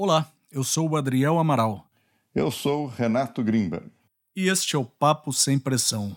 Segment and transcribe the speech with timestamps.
[0.00, 1.84] Olá, eu sou o Adriel Amaral.
[2.32, 3.90] Eu sou Renato Grimberg.
[4.36, 6.16] E este é o Papo Sem Pressão.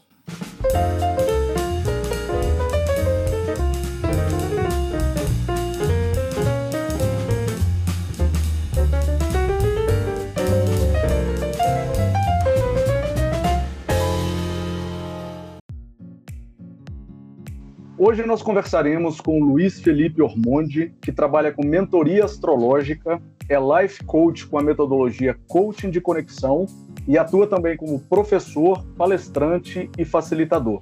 [17.98, 23.20] Hoje nós conversaremos com Luiz Felipe Ormondi, que trabalha com mentoria astrológica,
[23.52, 26.66] é life coach com a metodologia coaching de conexão
[27.06, 30.82] e atua também como professor, palestrante e facilitador.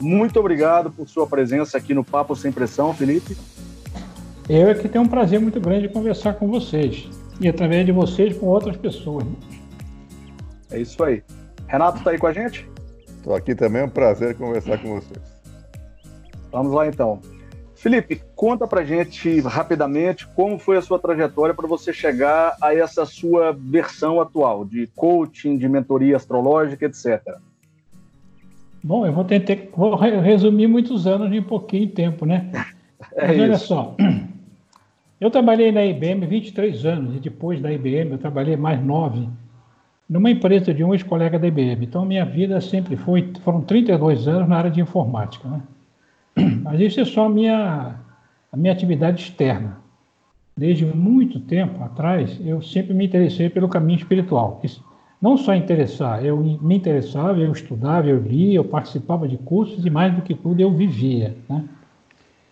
[0.00, 3.36] Muito obrigado por sua presença aqui no Papo Sem Pressão, Felipe.
[4.48, 7.92] Eu é que tenho um prazer muito grande de conversar com vocês e através de
[7.92, 9.26] vocês com outras pessoas.
[10.70, 11.22] É isso aí.
[11.66, 12.66] Renato está aí com a gente?
[13.06, 15.20] Estou aqui também, é um prazer conversar com vocês.
[16.50, 17.20] Vamos lá então.
[17.78, 23.06] Felipe, conta pra gente rapidamente como foi a sua trajetória para você chegar a essa
[23.06, 27.36] sua versão atual de coaching, de mentoria astrológica, etc.
[28.82, 32.50] Bom, eu vou tentar vou resumir muitos anos em pouquinho tempo, né?
[33.14, 33.66] É Mas olha isso.
[33.66, 33.94] só,
[35.20, 39.28] eu trabalhei na IBM 23 anos e depois da IBM eu trabalhei mais nove
[40.10, 41.86] numa empresa de um ex-colega da IBM.
[41.86, 45.62] Então minha vida sempre foi, foram 32 anos na área de informática, né?
[46.62, 47.96] Mas isso é só a minha,
[48.52, 49.78] a minha atividade externa.
[50.56, 54.60] Desde muito tempo atrás, eu sempre me interessei pelo caminho espiritual.
[54.64, 54.84] Isso,
[55.20, 59.90] não só interessar, eu me interessava, eu estudava, eu lia, eu participava de cursos e,
[59.90, 61.36] mais do que tudo, eu vivia.
[61.48, 61.64] Né?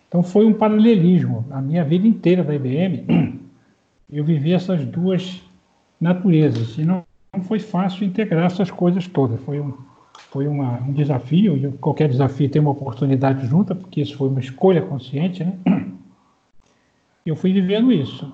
[0.07, 1.45] Então, foi um paralelismo.
[1.51, 3.39] A minha vida inteira da IBM,
[4.11, 5.41] eu vivi essas duas
[5.99, 6.77] naturezas.
[6.77, 9.39] E não, não foi fácil integrar essas coisas todas.
[9.41, 9.73] Foi um,
[10.17, 14.39] foi uma, um desafio, e qualquer desafio tem uma oportunidade junta, porque isso foi uma
[14.39, 15.57] escolha consciente, né?
[17.25, 18.33] Eu fui vivendo isso.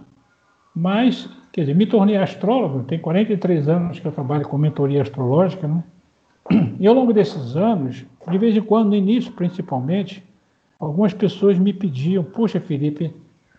[0.76, 5.68] Mas, quer dizer, me tornei astrólogo, tem 43 anos que eu trabalho com mentoria astrológica,
[5.68, 5.84] né?
[6.80, 10.24] E ao longo desses anos, de vez em quando, no início principalmente,
[10.80, 13.14] algumas pessoas me pediam, poxa Felipe,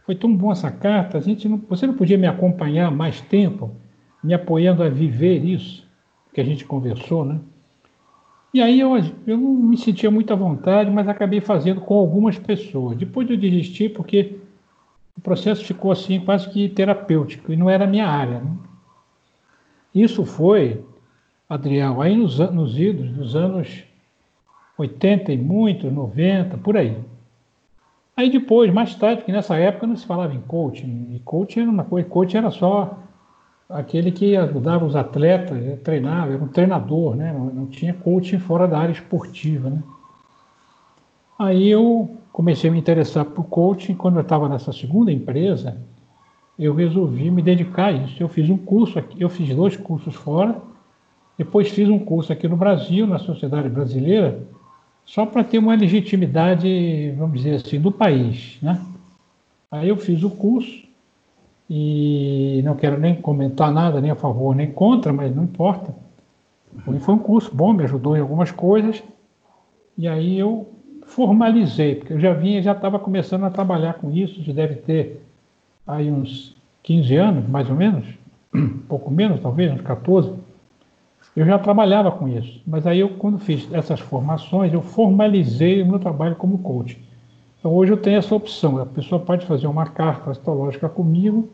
[0.04, 3.70] foi tão bom essa carta, a gente não, você não podia me acompanhar mais tempo,
[4.22, 5.88] me apoiando a viver isso
[6.32, 7.40] que a gente conversou, né?
[8.54, 12.96] E aí eu, eu não me sentia muita vontade, mas acabei fazendo com algumas pessoas.
[12.96, 14.36] Depois eu desisti porque
[15.18, 18.38] o processo ficou assim quase que terapêutico e não era a minha área.
[18.38, 18.56] Né?
[19.92, 20.84] Isso foi,
[21.48, 23.82] Adriel, aí nos, nos idos dos anos
[24.78, 26.96] 80 e muito, 90, por aí.
[28.16, 31.70] Aí depois, mais tarde, porque nessa época não se falava em coaching, e coaching era
[31.70, 33.00] uma coisa, coaching era só
[33.74, 37.32] aquele que ajudava os atletas, treinava, era um treinador, né?
[37.32, 39.82] Não, não, tinha coaching fora da área esportiva, né?
[41.36, 43.96] Aí eu comecei a me interessar por coaching.
[43.96, 45.76] Quando eu estava nessa segunda empresa,
[46.56, 48.22] eu resolvi me dedicar a isso.
[48.22, 50.56] Eu fiz um curso aqui, eu fiz dois cursos fora,
[51.36, 54.40] depois fiz um curso aqui no Brasil, na sociedade brasileira,
[55.04, 58.80] só para ter uma legitimidade, vamos dizer assim, do país, né?
[59.68, 60.84] Aí eu fiz o curso,
[61.68, 65.94] e não quero nem comentar nada, nem a favor nem contra, mas não importa.
[67.00, 69.02] Foi um curso bom, me ajudou em algumas coisas,
[69.96, 70.68] e aí eu
[71.06, 75.24] formalizei, porque eu já vinha, já estava começando a trabalhar com isso, já deve ter
[75.86, 78.06] aí uns 15 anos, mais ou menos,
[78.54, 80.32] um pouco menos, talvez, uns 14.
[81.36, 85.86] Eu já trabalhava com isso, mas aí eu, quando fiz essas formações, eu formalizei o
[85.86, 87.00] meu trabalho como coach.
[87.64, 91.48] Então hoje eu tenho essa opção, a pessoa pode fazer uma carta astrológica comigo,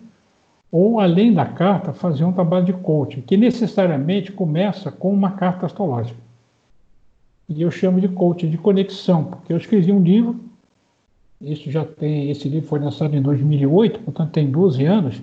[0.69, 5.67] ou além da carta, fazer um trabalho de coaching, que necessariamente começa com uma carta
[5.67, 6.19] astrológica.
[7.49, 10.35] E eu chamo de coaching de conexão, porque eu escrevi um livro,
[11.41, 15.23] isso já tem, esse livro foi lançado em 2008, portanto tem 12 anos,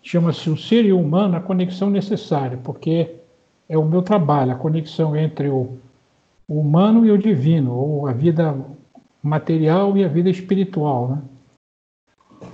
[0.00, 3.16] chama-se O Ser e o Humano, a Conexão Necessária, porque
[3.68, 5.76] é o meu trabalho, a conexão entre o,
[6.46, 8.54] o humano e o divino, ou a vida
[9.28, 11.22] material e a vida espiritual, né?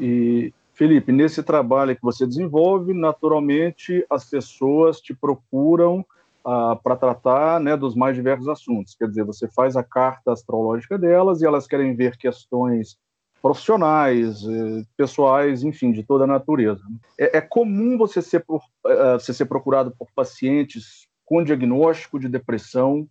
[0.00, 6.04] E Felipe, nesse trabalho que você desenvolve, naturalmente as pessoas te procuram
[6.44, 8.94] ah, para tratar né, dos mais diversos assuntos.
[8.94, 12.98] Quer dizer, você faz a carta astrológica delas e elas querem ver questões
[13.40, 16.80] profissionais, eh, pessoais, enfim, de toda a natureza.
[17.18, 22.26] É, é comum você ser, por, uh, você ser procurado por pacientes com diagnóstico de
[22.26, 23.06] depressão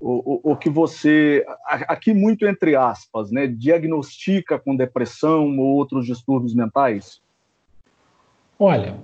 [0.00, 6.54] o, o, que você, aqui muito entre aspas, né, diagnostica com depressão ou outros distúrbios
[6.54, 7.20] mentais?
[8.58, 8.96] Olha,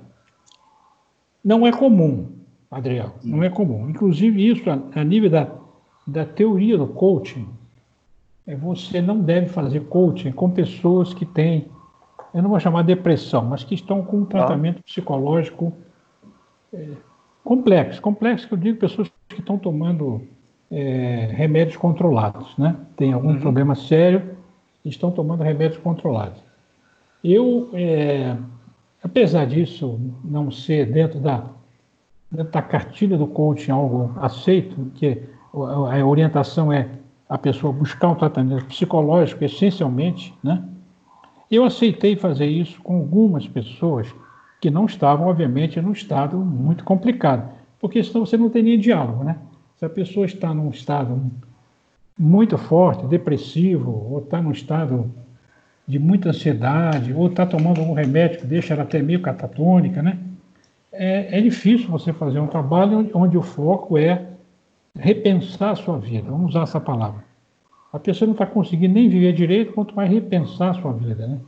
[1.44, 2.32] não é comum,
[2.70, 3.91] Adriel, não é comum.
[3.91, 5.50] Inclusive isso, a, a nível da,
[6.06, 7.49] da teoria do coaching,
[8.46, 11.69] é você não deve fazer coaching com pessoas que têm
[12.35, 14.82] eu não vou chamar depressão, mas que estão com um tratamento ah.
[14.85, 15.73] psicológico
[16.73, 16.88] é,
[17.44, 18.02] complexo.
[18.02, 20.26] Complexo que eu digo pessoas que estão tomando
[20.74, 22.74] é, remédios controlados, né?
[22.96, 23.40] Tem algum uhum.
[23.40, 24.36] problema sério
[24.84, 26.42] e estão tomando remédios controlados.
[27.22, 28.36] Eu, é,
[29.02, 31.44] apesar disso não ser dentro da,
[32.28, 35.22] dentro da cartilha do coaching algo aceito, que
[35.54, 36.88] a orientação é
[37.28, 40.62] a pessoa buscar um tratamento psicológico essencialmente, né?
[41.48, 44.12] Eu aceitei fazer isso com algumas pessoas
[44.60, 47.48] que não estavam, obviamente, num estado muito complicado,
[47.78, 49.38] porque senão você não teria diálogo, né?
[49.76, 51.30] Se a pessoa está num estado
[52.18, 55.12] muito forte, depressivo, ou está num estado
[55.86, 60.18] de muita ansiedade, ou está tomando algum remédio que deixa ela até meio catatônica, né?
[60.92, 64.28] É, é difícil você fazer um trabalho onde, o foco é
[64.96, 67.24] repensar a sua vida, vamos usar essa palavra.
[67.92, 71.40] A pessoa não está conseguindo nem viver direito, quanto mais repensar a sua vida, né?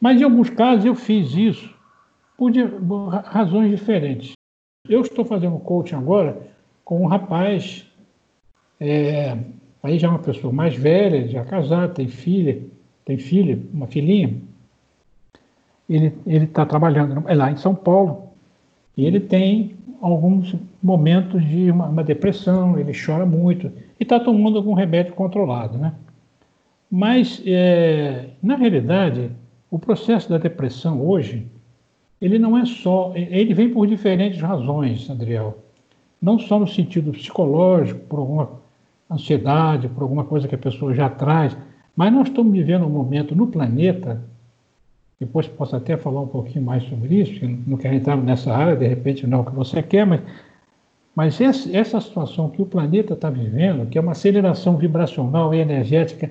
[0.00, 1.74] Mas em alguns casos eu fiz isso
[2.36, 4.32] por razões diferentes.
[4.88, 6.55] Eu estou fazendo coaching agora
[6.86, 7.84] com um rapaz,
[8.78, 9.36] é,
[9.82, 12.62] aí já é uma pessoa mais velha, já casado, tem filha,
[13.04, 14.36] tem filha, uma filhinha.
[15.90, 18.28] Ele está trabalhando é lá em São Paulo
[18.96, 23.66] e ele tem alguns momentos de uma, uma depressão, ele chora muito
[23.98, 25.92] e está tomando algum remédio controlado, né?
[26.88, 29.32] Mas, é, na realidade,
[29.68, 31.48] o processo da depressão hoje,
[32.20, 35.65] ele não é só, ele vem por diferentes razões, Adriel
[36.26, 38.50] não só no sentido psicológico, por alguma
[39.08, 41.56] ansiedade, por alguma coisa que a pessoa já traz,
[41.94, 44.20] mas nós estamos vivendo um momento no planeta,
[45.20, 48.88] depois posso até falar um pouquinho mais sobre isso, não quero entrar nessa área, de
[48.88, 50.20] repente não é o que você quer, mas,
[51.14, 56.28] mas essa, situação que o planeta está vivendo, que é uma aceleração vibracional e energética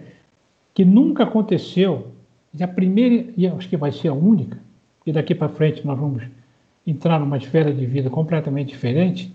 [0.73, 2.07] que nunca aconteceu,
[2.53, 4.59] e a primeira, e acho que vai ser a única,
[5.05, 6.21] e daqui para frente nós vamos
[6.85, 9.33] entrar numa esfera de vida completamente diferente,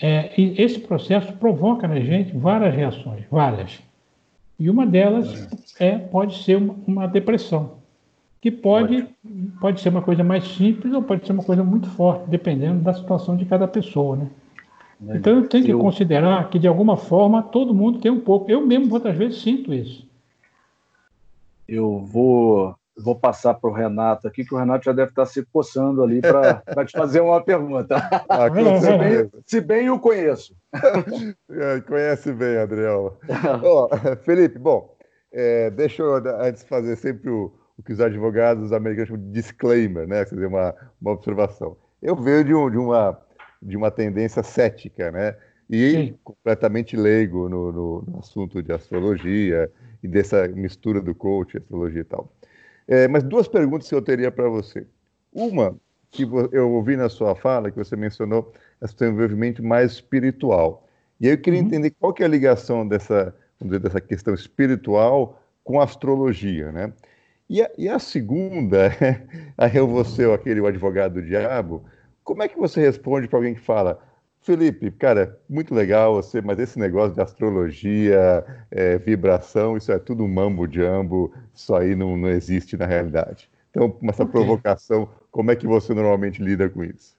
[0.00, 3.80] é, esse processo provoca na gente várias reações, várias.
[4.58, 5.48] E uma delas
[5.78, 7.74] é, pode ser uma, uma depressão,
[8.40, 9.06] que pode,
[9.60, 12.94] pode ser uma coisa mais simples ou pode ser uma coisa muito forte, dependendo da
[12.94, 14.30] situação de cada pessoa, né?
[14.98, 15.78] Então eu tenho que eu...
[15.78, 18.50] considerar que de alguma forma todo mundo tem um pouco.
[18.50, 20.06] Eu mesmo muitas vezes sinto isso.
[21.68, 25.44] Eu vou vou passar para o Renato aqui, que o Renato já deve estar se
[25.44, 27.96] coçando ali para te fazer uma pergunta.
[28.28, 28.48] Ah,
[28.80, 30.54] se, bem, se bem o conheço.
[31.48, 33.18] É, conhece bem, Adriel.
[33.62, 33.88] oh,
[34.24, 34.94] Felipe, bom,
[35.32, 40.06] é, deixa eu antes fazer sempre o, o, que os advogados americanos chamam de disclaimer,
[40.06, 40.24] né?
[40.24, 41.76] Quer dizer, uma, uma observação.
[42.02, 43.18] Eu vejo de, um, de, uma,
[43.62, 45.36] de uma tendência cética, né?
[45.68, 46.18] E Sim.
[46.22, 49.70] completamente leigo no, no, no assunto de astrologia
[50.02, 52.30] e dessa mistura do coach, astrologia e tal.
[52.88, 54.86] É, mas duas perguntas que eu teria para você.
[55.32, 55.76] Uma,
[56.10, 56.22] que
[56.52, 58.52] eu ouvi na sua fala, que você mencionou,
[58.82, 60.86] esse desenvolvimento mais espiritual.
[61.20, 61.66] E aí eu queria uhum.
[61.66, 66.92] entender qual que é a ligação dessa, dizer, dessa questão espiritual com a astrologia, né?
[67.48, 68.90] E a, e a segunda,
[69.56, 71.84] aí eu vou ser aquele o advogado do diabo,
[72.24, 74.00] como é que você responde para alguém que fala,
[74.46, 80.22] Felipe, cara, muito legal você, mas esse negócio de astrologia, é, vibração, isso é tudo
[80.22, 83.50] um mambo-jambo, isso aí não, não existe na realidade.
[83.70, 84.32] Então, essa okay.
[84.32, 87.16] provocação, como é que você normalmente lida com isso?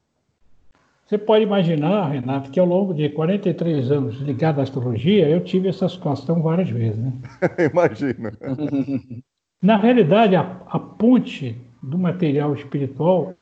[1.06, 5.68] Você pode imaginar, Renato, que ao longo de 43 anos ligado à astrologia, eu tive
[5.68, 6.98] essa situação várias vezes.
[6.98, 7.12] Né?
[7.74, 8.32] Imagino.
[9.62, 13.34] Na realidade, a, a ponte do material espiritual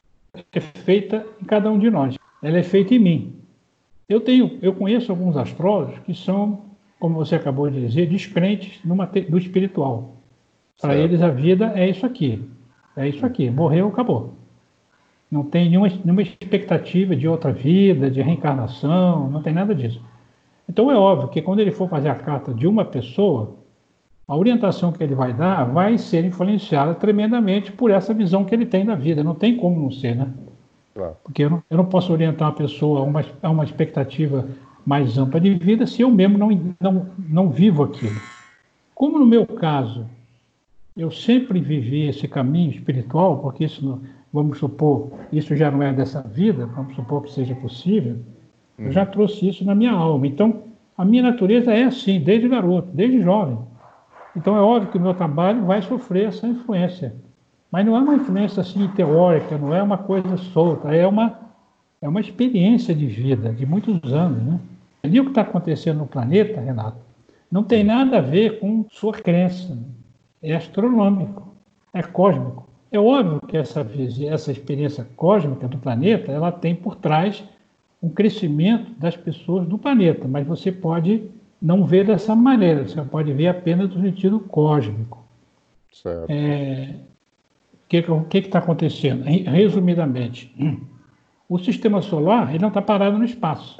[0.51, 2.17] é feita em cada um de nós.
[2.41, 3.44] Ela é feita em mim.
[4.07, 6.62] Eu tenho, eu conheço alguns astrólogos que são,
[7.00, 10.15] como você acabou de dizer, descrentes do espiritual.
[10.79, 12.43] Para eles a vida é isso aqui,
[12.95, 14.33] é isso aqui, morreu, acabou.
[15.31, 20.01] Não tem nenhuma, nenhuma expectativa de outra vida, de reencarnação, não tem nada disso.
[20.69, 23.55] Então é óbvio que quando ele for fazer a carta de uma pessoa,
[24.27, 28.65] a orientação que ele vai dar vai ser influenciada tremendamente por essa visão que ele
[28.65, 29.24] tem da vida.
[29.24, 30.31] Não tem como não ser, né?
[30.95, 31.17] Claro.
[31.23, 34.47] Porque eu não, eu não, posso orientar uma pessoa a uma, a uma expectativa
[34.85, 36.49] mais ampla de vida se eu mesmo não,
[36.79, 38.15] não, não vivo aquilo.
[38.95, 40.05] Como no meu caso,
[40.95, 46.21] eu sempre vivi esse caminho espiritual, porque isso, vamos supor, isso já não é dessa
[46.21, 48.17] vida, vamos supor que seja possível,
[48.79, 49.11] eu já uhum.
[49.11, 50.25] trouxe isso na minha alma.
[50.25, 50.63] Então,
[50.97, 53.57] a minha natureza é assim, desde garoto, desde jovem.
[54.33, 57.13] Então, é óbvio que o meu trabalho vai sofrer essa influência.
[57.75, 61.38] Mas não é uma influência assim teórica, não é uma coisa solta, é uma,
[62.01, 64.41] é uma experiência de vida de muitos anos.
[64.41, 64.60] Né?
[65.03, 66.96] Ali o que está acontecendo no planeta, Renato,
[67.51, 69.77] não tem nada a ver com sua crença,
[70.41, 71.53] é astronômico.
[71.94, 72.65] é cósmico.
[72.89, 73.86] É óbvio que essa,
[74.29, 77.44] essa experiência cósmica do planeta ela tem por trás
[78.01, 81.29] um crescimento das pessoas do planeta, mas você pode
[81.62, 85.25] não ver dessa maneira, você pode ver apenas no sentido cósmico.
[85.91, 86.29] Certo.
[86.29, 86.96] É,
[88.09, 89.23] o que está acontecendo?
[89.23, 90.53] Resumidamente,
[91.47, 93.79] o sistema solar ele não está parado no espaço.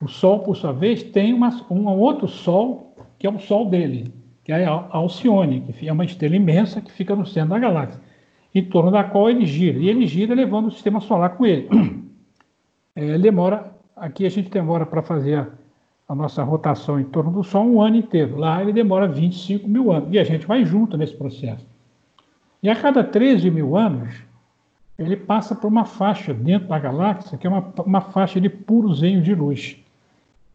[0.00, 4.12] O Sol, por sua vez, tem uma, um outro Sol, que é o Sol dele,
[4.42, 8.00] que é a Alcione, que é uma estrela imensa que fica no centro da galáxia,
[8.54, 9.78] em torno da qual ele gira.
[9.78, 11.68] E ele gira levando o sistema solar com ele.
[12.92, 15.46] É, demora, aqui a gente demora para fazer a,
[16.08, 18.36] a, nossa rotação em torno do Sol um ano inteiro.
[18.36, 20.08] Lá ele demora 25 mil anos.
[20.12, 21.64] E a gente vai junto nesse processo.
[22.62, 24.14] E a cada 13 mil anos,
[24.98, 29.22] ele passa por uma faixa dentro da galáxia, que é uma, uma faixa de purozinho
[29.22, 29.76] de luz.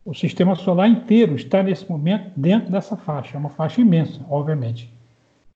[0.06, 3.36] O sistema solar inteiro está, nesse momento, dentro dessa faixa.
[3.36, 4.94] É uma faixa imensa, obviamente.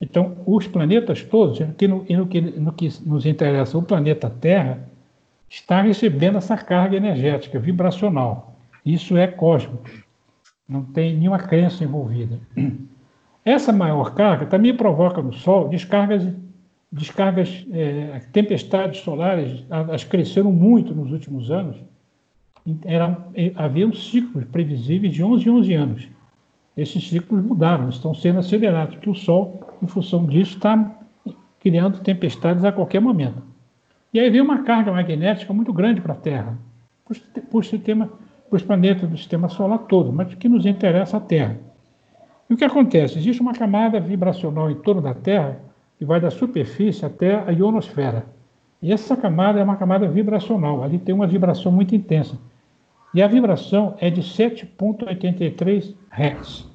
[0.01, 4.89] Então, os planetas todos, que no, no, que, no que nos interessa, o planeta Terra,
[5.47, 8.55] está recebendo essa carga energética vibracional.
[8.83, 9.89] Isso é cósmico.
[10.67, 12.39] Não tem nenhuma crença envolvida.
[13.49, 16.23] Essa maior carga também provoca no Sol descargas,
[16.91, 21.75] descargas é, tempestades solares, elas cresceram muito nos últimos anos.
[22.85, 23.17] Era,
[23.55, 26.07] haviam ciclos previsíveis de 11 em 11 anos.
[26.77, 30.95] Esses ciclos mudaram, estão sendo acelerados, porque o Sol, em função disso, está
[31.59, 33.41] criando tempestades a qualquer momento.
[34.13, 36.55] E aí vem uma carga magnética muito grande para a Terra,
[37.03, 37.57] para
[38.51, 41.68] os planetas do sistema solar todo, mas que nos interessa a Terra.
[42.49, 43.19] E o que acontece?
[43.19, 45.59] Existe uma camada vibracional em torno da Terra
[45.97, 48.25] que vai da superfície até a ionosfera.
[48.81, 52.37] E essa camada é uma camada vibracional, ali tem uma vibração muito intensa.
[53.13, 56.65] E a vibração é de 7,83 Hz,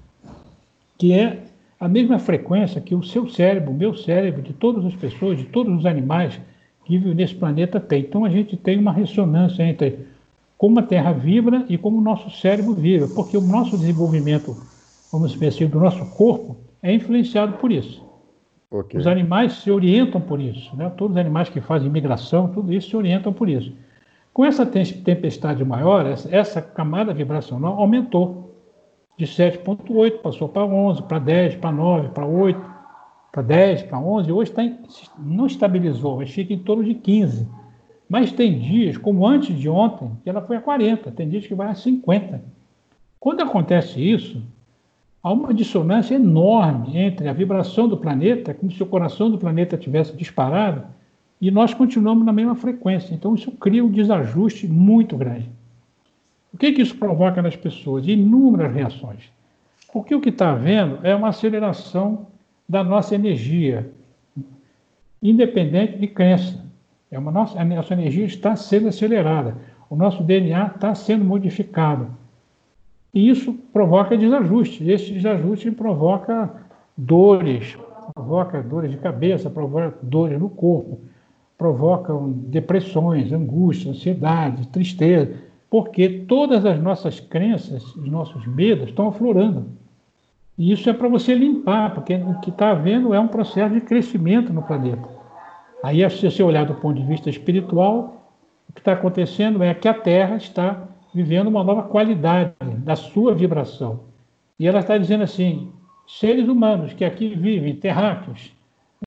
[0.99, 1.39] que é
[1.81, 5.45] a mesma frequência que o seu cérebro, o meu cérebro, de todas as pessoas, de
[5.45, 6.39] todos os animais
[6.85, 8.03] que vivem nesse planeta tem.
[8.03, 10.01] Então a gente tem uma ressonância entre
[10.59, 14.57] como a Terra vibra e como o nosso cérebro vibra, porque o nosso desenvolvimento
[15.15, 18.05] vamos dizer assim, do nosso corpo é influenciado por isso.
[18.69, 18.99] Okay.
[18.99, 20.91] Os animais se orientam por isso, né?
[20.91, 23.73] todos os animais que fazem migração, tudo isso se orientam por isso.
[24.33, 28.57] Com essa tempestade maior, essa camada vibracional aumentou
[29.17, 32.61] de 7,8, passou para 11, para 10, para 9, para 8,
[33.31, 34.77] para 10, para 11, hoje está em,
[35.17, 37.47] não estabilizou, mas fica em torno de 15.
[38.09, 41.55] Mas tem dias, como antes de ontem, que ela foi a 40, tem dias que
[41.55, 42.43] vai a 50.
[43.21, 44.43] Quando acontece isso,
[45.25, 49.79] há uma dissonância enorme entre a vibração do planeta, como se o coração do planeta
[49.79, 50.83] tivesse disparado,
[51.41, 53.15] e nós continuamos na mesma frequência.
[53.15, 55.49] Então, isso cria um desajuste muito grande.
[56.53, 58.07] O que, que isso provoca nas pessoas?
[58.07, 59.31] Inúmeras reações.
[59.91, 62.27] Porque o que está havendo é uma aceleração
[62.69, 63.91] da nossa energia,
[65.23, 66.63] independente de crença.
[67.11, 69.57] É uma nossa, a nossa energia está sendo acelerada,
[69.89, 72.09] o nosso DNA está sendo modificado.
[73.15, 74.91] E isso provoca desajuste.
[74.91, 76.53] Esse desajuste provoca
[76.97, 77.79] dores,
[78.13, 80.99] provoca dores de cabeça, provoca dores no corpo,
[81.57, 85.33] provoca depressões, angústia, ansiedade, tristeza,
[85.71, 89.67] porque todas as nossas crenças, os nossos medos estão aflorando.
[90.59, 93.81] E isso é para você limpar, porque o que está havendo é um processo de
[93.81, 95.09] crescimento no planeta.
[95.83, 98.31] Aí, se você olhar do ponto de vista espiritual,
[98.69, 103.35] o que está acontecendo é que a Terra está vivendo uma nova qualidade da sua
[103.35, 104.01] vibração.
[104.59, 105.73] E ela está dizendo assim:
[106.07, 108.53] seres humanos que aqui vivem, terráqueos,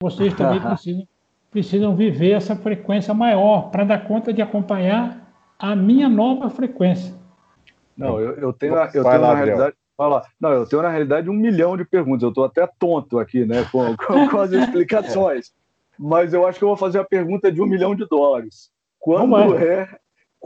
[0.02, 1.08] vocês também precisam,
[1.52, 5.28] precisam viver essa frequência maior para dar conta de acompanhar
[5.60, 7.14] a minha nova frequência.
[7.96, 9.76] Não, eu, eu tenho, eu tenho na realidade.
[9.98, 10.22] Fala.
[10.40, 12.22] Não, eu tenho na realidade um milhão de perguntas.
[12.22, 15.52] Eu estou até tonto aqui, né, com, com, com as explicações.
[15.98, 18.70] Mas eu acho que eu vou fazer a pergunta de um milhão de dólares.
[19.00, 19.90] Quando é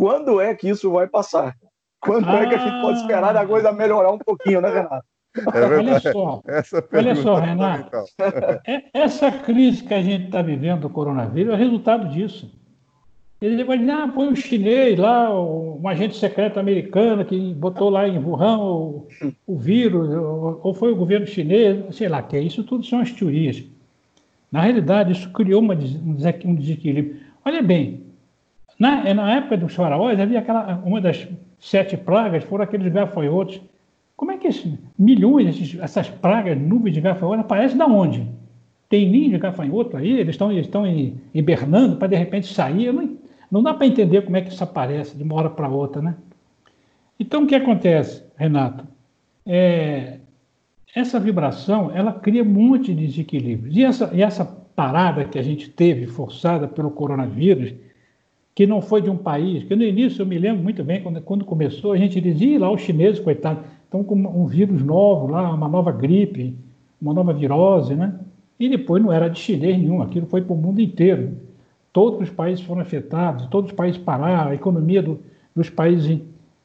[0.01, 1.55] quando é que isso vai passar?
[1.99, 2.41] Quando ah.
[2.41, 5.05] é que a gente pode esperar a coisa melhorar um pouquinho, né, Renato?
[5.53, 7.97] É olha só, essa olha só, Renato,
[8.67, 12.51] é, essa crise que a gente está vivendo do coronavírus é resultado disso.
[13.39, 18.07] Ele vai dizer, ah, foi um chinês lá, um agente secreto americano que botou lá
[18.07, 19.07] em Wuhan o,
[19.45, 20.09] o vírus,
[20.63, 23.63] ou, foi o governo chinês, sei lá, que é isso tudo são as teorias.
[24.51, 27.17] Na realidade, isso criou uma, um desequilíbrio.
[27.45, 28.10] Olha bem,
[28.81, 31.27] na, na época dos faraós, havia aquela, uma das
[31.59, 33.61] sete pragas, foram aqueles gafanhotos.
[34.17, 38.27] Como é que esses milhões, esses, essas pragas, nuvens de gafanhotos, aparecem da onde?
[38.89, 40.83] Tem ninho de gafanhoto aí, eles estão, estão
[41.31, 42.91] hibernando para de repente sair.
[42.91, 43.17] Não,
[43.51, 46.15] não dá para entender como é que isso aparece de uma hora para outra, né?
[47.19, 48.83] Então, o que acontece, Renato?
[49.45, 50.17] É,
[50.95, 53.77] essa vibração, ela cria um monte de desequilíbrios.
[53.77, 54.43] E essa, e essa
[54.75, 57.75] parada que a gente teve, forçada pelo coronavírus,
[58.61, 61.19] que não foi de um país, que no início eu me lembro muito bem, quando,
[61.19, 65.51] quando começou, a gente dizia, lá os chineses, coitados, estão com um vírus novo lá,
[65.51, 66.55] uma nova gripe,
[67.01, 68.19] uma nova virose, né?
[68.59, 71.39] E depois não era de chinês nenhum, aquilo foi para o mundo inteiro.
[71.91, 75.19] Todos os países foram afetados, todos os países pararam, a economia do,
[75.55, 76.19] dos países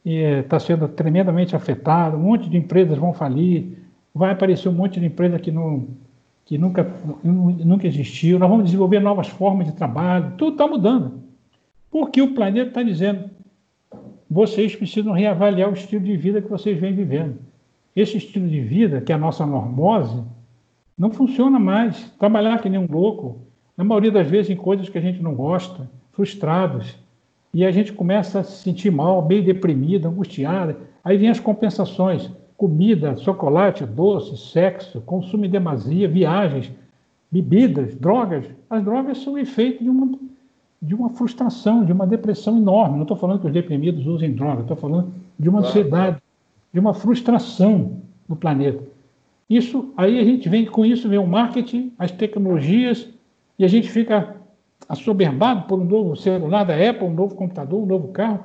[0.05, 3.73] está sendo tremendamente afetada, um monte de empresas vão falir,
[4.15, 5.87] vai aparecer um monte de empresa que, não,
[6.45, 6.87] que nunca,
[7.25, 11.25] nunca existiu, nós vamos desenvolver novas formas de trabalho, tudo está mudando.
[11.99, 13.31] Porque o planeta está dizendo,
[14.29, 17.39] vocês precisam reavaliar o estilo de vida que vocês vêm vivendo.
[17.97, 20.23] Esse estilo de vida, que é a nossa normose,
[20.99, 22.11] não funciona mais.
[22.19, 23.41] Trabalhar que nem um louco,
[23.75, 26.99] na maioria das vezes em coisas que a gente não gosta, frustrados,
[27.55, 30.77] e a gente começa a se sentir mal, meio deprimido, angustiado.
[31.03, 36.71] Aí vem as compensações: comida, chocolate, doce, sexo, consumo em demasia, viagens,
[37.33, 38.45] bebidas, drogas.
[38.69, 40.19] As drogas são efeito de uma,
[40.81, 42.97] de uma frustração, de uma depressão enorme.
[42.97, 46.19] Não estou falando que os deprimidos usem drogas, estou falando de uma ansiedade,
[46.73, 48.83] de uma frustração no planeta.
[49.49, 53.09] Isso, aí a gente vem com isso vem o marketing, as tecnologias,
[53.59, 54.37] e a gente fica
[54.89, 58.45] assoberbado por um novo celular da Apple, um novo computador, um novo carro.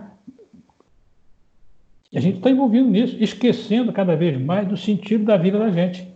[2.11, 5.71] E a gente está envolvido nisso, esquecendo cada vez mais do sentido da vida da
[5.71, 6.07] gente.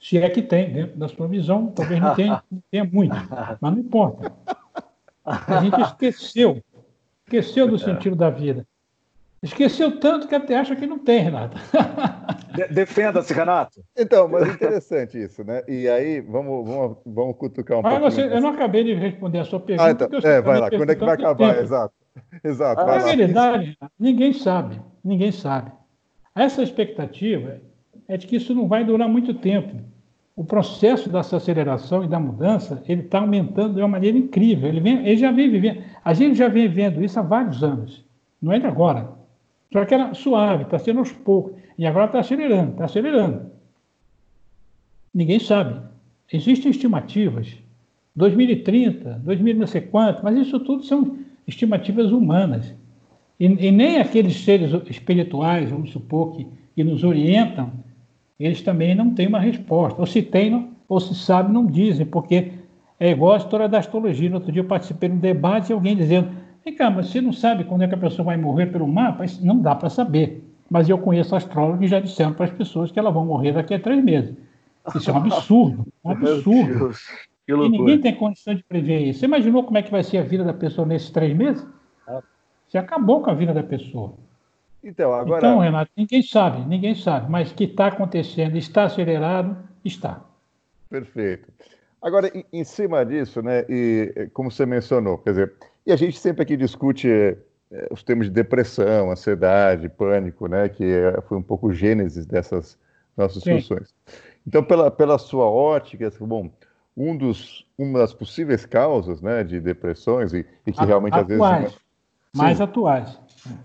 [0.00, 3.14] Se é que tem, dentro da sua visão, talvez não tenha, não tenha muito,
[3.60, 4.32] mas não importa.
[5.24, 6.62] A gente esqueceu,
[7.24, 8.66] esqueceu do sentido da vida.
[9.42, 11.58] Esqueceu tanto que até acha que não tem, Renato.
[12.70, 13.82] Defenda-se, Renato.
[13.94, 15.62] Então, mas interessante isso, né?
[15.68, 18.00] E aí, vamos, vamos, vamos cutucar um pouco.
[18.00, 19.86] Você, eu não acabei de responder a sua pergunta.
[19.86, 20.70] Ah, então, é, vai lá.
[20.70, 21.58] Quando é que vai acabar?
[21.58, 21.94] Exato.
[22.42, 22.86] Exato.
[22.86, 24.80] Na realidade, ninguém sabe.
[25.04, 25.72] Ninguém sabe.
[26.34, 27.60] Essa expectativa
[28.08, 29.84] é de que isso não vai durar muito tempo.
[30.36, 34.68] O processo dessa aceleração e da mudança, ele está aumentando de uma maneira incrível.
[34.68, 35.82] Ele, vem, ele já vem vivendo.
[36.04, 38.04] A gente já vem vendo isso há vários anos.
[38.42, 39.12] Não é de agora.
[39.72, 41.54] Só que era suave, está sendo aos poucos.
[41.78, 43.50] E agora está acelerando, está acelerando.
[45.12, 45.80] Ninguém sabe.
[46.32, 47.56] Existem estimativas.
[48.16, 52.74] 2030, 2000 não sei quanto, mas isso tudo são estimativas humanas.
[53.38, 57.72] E, e nem aqueles seres espirituais, vamos supor, que, que nos orientam,
[58.38, 60.00] eles também não têm uma resposta.
[60.00, 62.52] Ou se tem, ou se sabe, não dizem, porque
[62.98, 64.28] é igual a história da astrologia.
[64.28, 67.20] No outro dia eu participei de um debate e alguém dizendo Vem cá, mas você
[67.20, 69.24] não sabe quando é que a pessoa vai morrer pelo mapa?
[69.24, 70.42] Isso não dá para saber.
[70.70, 73.74] Mas eu conheço astrólogos que já disseram para as pessoas que elas vão morrer daqui
[73.74, 74.34] a três meses.
[74.94, 76.90] Isso é um absurdo, um absurdo.
[77.46, 79.20] E ninguém tem condição de prever isso.
[79.20, 81.66] Você imaginou como é que vai ser a vida da pessoa nesses três meses?
[82.66, 84.14] Você acabou com a vida da pessoa.
[84.84, 85.46] Então, agora...
[85.46, 87.30] então Renato, ninguém sabe, ninguém sabe.
[87.30, 90.22] Mas que está acontecendo, está acelerado, está.
[90.90, 91.50] Perfeito.
[92.02, 95.54] Agora, em, em cima disso, né, e como você mencionou, quer dizer,
[95.86, 100.84] e a gente sempre aqui discute é, os termos de depressão, ansiedade, pânico, né, que
[100.84, 102.78] é, foi um pouco o gênesis dessas
[103.16, 103.94] nossas discussões.
[104.46, 106.50] Então, pela, pela sua ótica, bom,
[106.96, 111.72] um dos, uma das possíveis causas né, de depressões, e, e que realmente às vezes.
[111.72, 111.78] Sim,
[112.34, 113.18] mais atuais.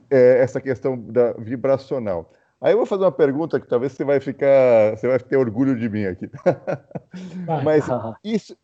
[0.10, 2.32] É essa questão da vibracional.
[2.62, 5.78] Aí eu vou fazer uma pergunta que talvez você vai ficar, você vai ter orgulho
[5.78, 6.30] de mim aqui.
[7.64, 7.86] Mas
[8.24, 8.56] isso,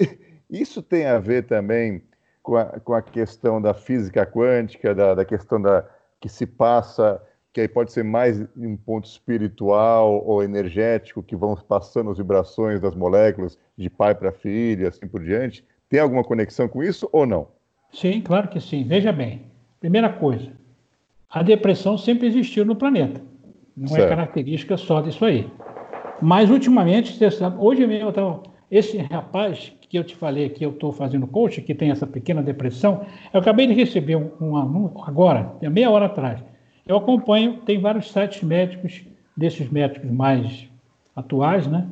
[0.49, 2.03] isso tem a ver também
[2.43, 5.85] com a, com a questão da física quântica, da, da questão da
[6.19, 7.21] que se passa,
[7.53, 12.81] que aí pode ser mais um ponto espiritual ou energético, que vão passando as vibrações
[12.81, 15.63] das moléculas de pai para filho, assim por diante.
[15.87, 17.47] Tem alguma conexão com isso ou não?
[17.93, 18.83] Sim, claro que sim.
[18.83, 19.43] Veja bem,
[19.79, 20.51] primeira coisa,
[21.35, 23.21] a depressão sempre existiu no planeta.
[23.75, 24.05] Não é certo.
[24.05, 25.45] é característica só disso aí.
[26.21, 28.09] Mas ultimamente, você sabe, hoje mesmo,
[28.71, 32.41] esse rapaz que eu te falei que eu estou fazendo coach, que tem essa pequena
[32.41, 36.41] depressão, eu acabei de receber um, um, agora, meia hora atrás.
[36.87, 39.03] Eu acompanho, tem vários sites médicos,
[39.35, 40.69] desses médicos mais
[41.13, 41.85] atuais, né?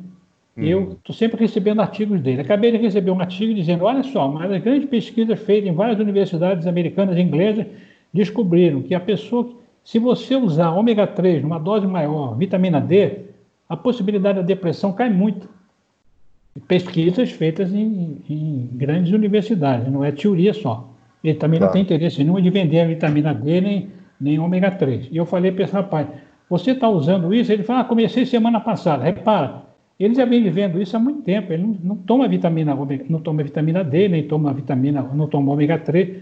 [0.56, 0.63] Uhum.
[0.63, 2.39] Eu estou sempre recebendo artigos dele.
[2.39, 5.99] Acabei de receber um artigo dizendo: olha só, uma das grandes pesquisas feitas em várias
[5.99, 7.65] universidades americanas e inglesas
[8.13, 9.49] descobriram que a pessoa,
[9.84, 13.21] se você usar ômega 3 numa dose maior, vitamina D,
[13.67, 15.49] a possibilidade da depressão cai muito
[16.67, 20.89] pesquisas feitas em, em, grandes universidades, não é teoria só.
[21.23, 21.71] Ele também claro.
[21.71, 25.08] não tem interesse nenhum de vender a vitamina D nem, nem ômega 3.
[25.12, 26.08] E eu falei para esse rapaz,
[26.49, 27.52] você está usando isso?
[27.52, 29.04] Ele falou, ah, comecei semana passada.
[29.04, 29.63] Repara,
[29.99, 31.52] ele já vem vivendo isso há muito tempo.
[31.52, 32.76] Ele não, não toma vitamina
[33.10, 36.21] não toma vitamina D, nem toma vitamina, não toma ômega 3.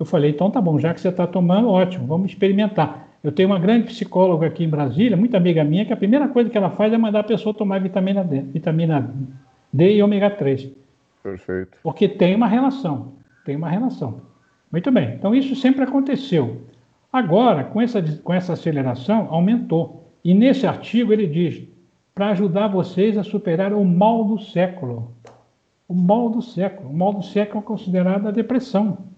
[0.00, 3.06] Eu falei, então tá bom, já que você está tomando, ótimo, vamos experimentar.
[3.22, 6.48] Eu tenho uma grande psicóloga aqui em Brasília, muito amiga minha, que a primeira coisa
[6.48, 9.14] que ela faz é mandar a pessoa tomar vitamina D, vitamina
[9.70, 10.70] D e ômega 3.
[11.22, 11.76] Perfeito.
[11.82, 13.12] Porque tem uma relação,
[13.44, 14.22] tem uma relação.
[14.72, 16.62] Muito bem, então isso sempre aconteceu.
[17.12, 20.10] Agora, com essa, com essa aceleração, aumentou.
[20.24, 21.62] E nesse artigo ele diz:
[22.14, 25.14] para ajudar vocês a superar o mal do século.
[25.86, 26.88] O mal do século.
[26.88, 29.10] O mal do século é considerado a depressão.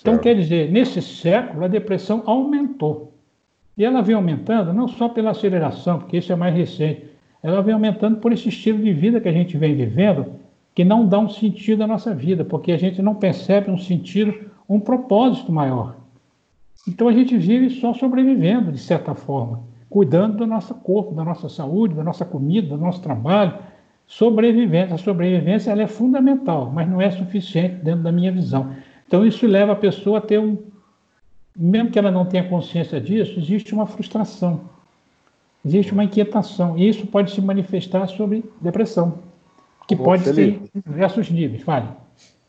[0.00, 3.12] Então, quer dizer, nesse século, a depressão aumentou.
[3.76, 7.06] E ela vem aumentando não só pela aceleração, porque isso é mais recente,
[7.42, 10.26] ela vem aumentando por esse estilo de vida que a gente vem vivendo,
[10.74, 14.34] que não dá um sentido à nossa vida, porque a gente não percebe um sentido,
[14.68, 15.96] um propósito maior.
[16.86, 21.48] Então a gente vive só sobrevivendo, de certa forma, cuidando do nosso corpo, da nossa
[21.48, 23.54] saúde, da nossa comida, do nosso trabalho.
[24.06, 24.94] Sobrevivência.
[24.94, 28.72] A sobrevivência ela é fundamental, mas não é suficiente dentro da minha visão.
[29.10, 30.56] Então isso leva a pessoa a ter um.
[31.56, 34.70] Mesmo que ela não tenha consciência disso, existe uma frustração,
[35.64, 39.18] existe uma inquietação, e isso pode se manifestar sobre depressão,
[39.88, 40.64] que Bom, pode Felipe.
[40.64, 41.64] ser em diversos níveis.
[41.64, 41.88] Fale.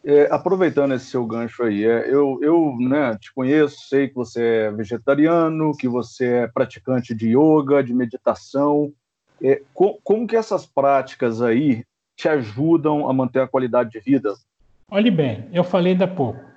[0.05, 4.43] É, aproveitando esse seu gancho aí, é, eu, eu né, te conheço, sei que você
[4.43, 8.93] é vegetariano, que você é praticante de yoga, de meditação.
[9.41, 11.83] É, com, como que essas práticas aí
[12.15, 14.35] te ajudam a manter a qualidade de vida?
[14.91, 16.50] Olhe bem, eu falei ainda pouco.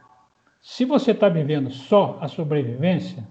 [0.65, 3.23] Se você está vivendo só a sobrevivência,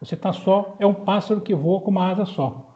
[0.00, 2.66] você está só, é um pássaro que voa com uma asa só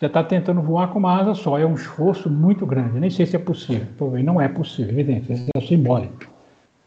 [0.00, 1.58] já está tentando voar com uma asa só.
[1.58, 3.00] É um esforço muito grande.
[3.00, 3.86] Nem sei se é possível.
[4.22, 5.50] Não é possível, evidente.
[5.54, 6.18] É simbólico.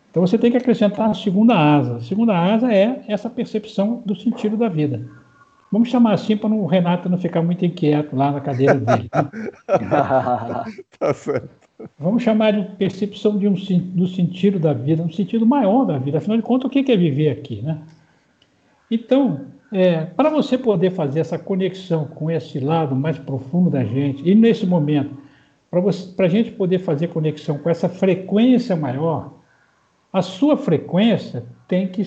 [0.09, 1.97] Então você tem que acrescentar a segunda asa.
[1.97, 5.05] A segunda asa é essa percepção do sentido da vida.
[5.71, 9.09] Vamos chamar assim para o Renato não ficar muito inquieto lá na cadeira dele.
[9.13, 9.29] Né?
[10.99, 11.60] tá certo.
[11.97, 16.17] Vamos chamar de percepção de um, do sentido da vida, um sentido maior da vida.
[16.17, 17.79] Afinal de contas, o que é viver aqui, né?
[18.89, 19.41] Então,
[19.71, 24.35] é, para você poder fazer essa conexão com esse lado mais profundo da gente, e
[24.35, 25.15] nesse momento,
[26.15, 29.33] para a gente poder fazer conexão com essa frequência maior,
[30.11, 32.03] a sua frequência tem que,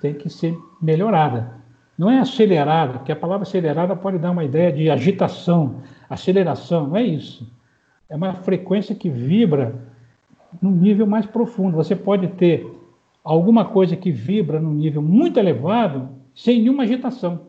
[0.00, 1.54] tem que ser melhorada.
[1.96, 6.96] Não é acelerada, porque a palavra acelerada pode dar uma ideia de agitação, aceleração, não
[6.96, 7.48] é isso.
[8.08, 9.74] É uma frequência que vibra
[10.60, 11.76] num nível mais profundo.
[11.76, 12.66] Você pode ter
[13.24, 17.40] alguma coisa que vibra num nível muito elevado sem nenhuma agitação.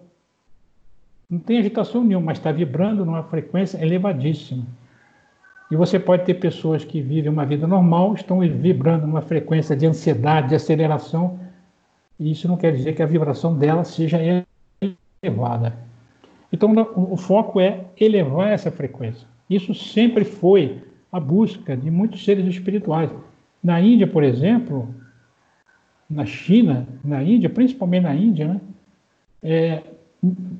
[1.29, 4.65] Não tem agitação nenhuma, mas está vibrando numa frequência elevadíssima.
[5.69, 9.85] E você pode ter pessoas que vivem uma vida normal, estão vibrando numa frequência de
[9.85, 11.37] ansiedade, de aceleração,
[12.17, 14.17] e isso não quer dizer que a vibração dela seja
[15.21, 15.75] elevada.
[16.51, 19.27] Então, o foco é elevar essa frequência.
[19.49, 20.81] Isso sempre foi
[21.11, 23.09] a busca de muitos seres espirituais.
[23.63, 24.93] Na Índia, por exemplo,
[26.09, 28.61] na China, na Índia, principalmente na Índia, né,
[29.41, 29.83] é,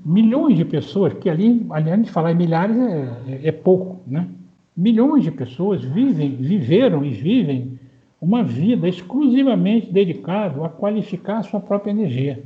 [0.05, 4.27] milhões de pessoas, que ali, aliás, de falar em milhares é, é, é, pouco, né?
[4.75, 7.79] Milhões de pessoas vivem, viveram e vivem
[8.21, 12.43] uma vida exclusivamente dedicada a qualificar a sua própria energia.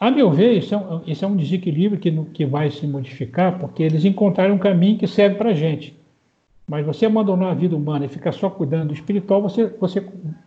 [0.00, 3.58] A meu ver, isso é um, isso é um desequilíbrio que, que vai se modificar,
[3.58, 5.94] porque eles encontraram um caminho que serve para a gente.
[6.66, 10.02] Mas você abandonar a vida humana e ficar só cuidando do espiritual, você, você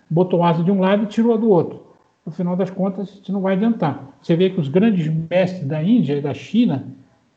[0.09, 1.93] botou asa de um lado e tirou a do outro
[2.25, 4.17] no final das contas, isso não vai adiantar.
[4.21, 6.87] Você vê que os grandes mestres da Índia, da China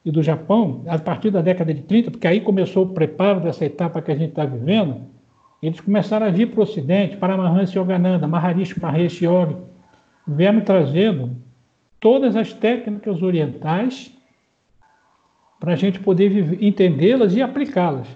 [0.04, 3.64] e do Japão, a partir da década de 30, porque aí começou o preparo dessa
[3.64, 5.00] etapa que a gente está vivendo,
[5.60, 9.56] eles começaram a vir para o Ocidente, para Mahansa Yogananda, Maharishi Mahesh Yogi,
[10.28, 11.36] vieram trazendo
[12.06, 14.12] todas as técnicas orientais
[15.58, 18.06] para a gente poder entendê-las e aplicá-las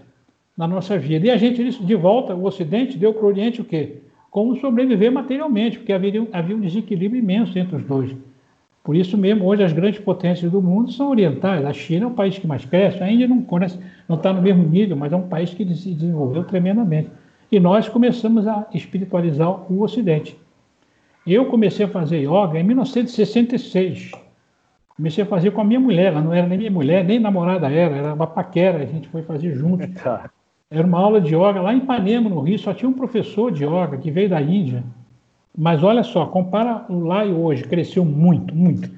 [0.57, 1.27] na nossa vida.
[1.27, 4.03] E a gente, de volta, o Ocidente deu para o Oriente o quê?
[4.31, 8.15] como sobreviver materialmente, porque havia, havia um desequilíbrio imenso entre os dois.
[8.85, 11.65] Por isso mesmo, hoje as grandes potências do mundo são orientais.
[11.65, 13.45] A China é o país que mais cresce, a Índia não
[14.09, 17.11] não está no mesmo nível, mas é um país que se desenvolveu tremendamente.
[17.51, 20.39] E nós começamos a espiritualizar o Ocidente.
[21.27, 24.13] Eu comecei a fazer yoga em 1966.
[24.97, 27.71] Comecei a fazer com a minha mulher, ela não era nem minha mulher, nem namorada
[27.71, 29.87] era, era uma paquera, a gente foi fazer junto.
[30.03, 30.31] Tá.
[30.71, 33.65] Era uma aula de yoga lá em Ipanema, no Rio, só tinha um professor de
[33.65, 34.85] yoga que veio da Índia.
[35.57, 38.89] Mas olha só, compara o lá e hoje, cresceu muito, muito.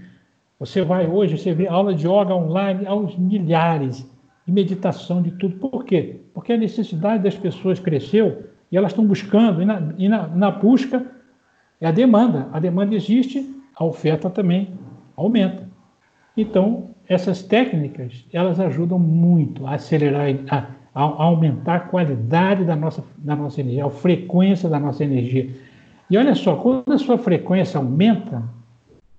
[0.58, 4.06] Você vai hoje, você vê aula de yoga online aos milhares,
[4.46, 5.56] de meditação, de tudo.
[5.56, 6.20] Por quê?
[6.34, 10.50] Porque a necessidade das pessoas cresceu e elas estão buscando, e na, e na, na
[10.50, 11.04] busca
[11.82, 12.48] é a demanda.
[12.52, 14.72] A demanda existe, a oferta também
[15.16, 15.68] aumenta.
[16.36, 23.04] Então, essas técnicas, elas ajudam muito a acelerar, a a, aumentar a qualidade da nossa,
[23.18, 25.50] da nossa energia, a frequência da nossa energia.
[26.10, 28.42] E olha só, quando a sua frequência aumenta,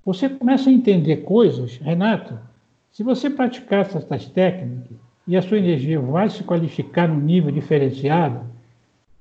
[0.06, 2.38] você começa a entender coisas, Renato,
[2.92, 4.98] se você praticar essas técnicas
[5.28, 8.42] e a sua energia vai se qualificar num nível diferenciado,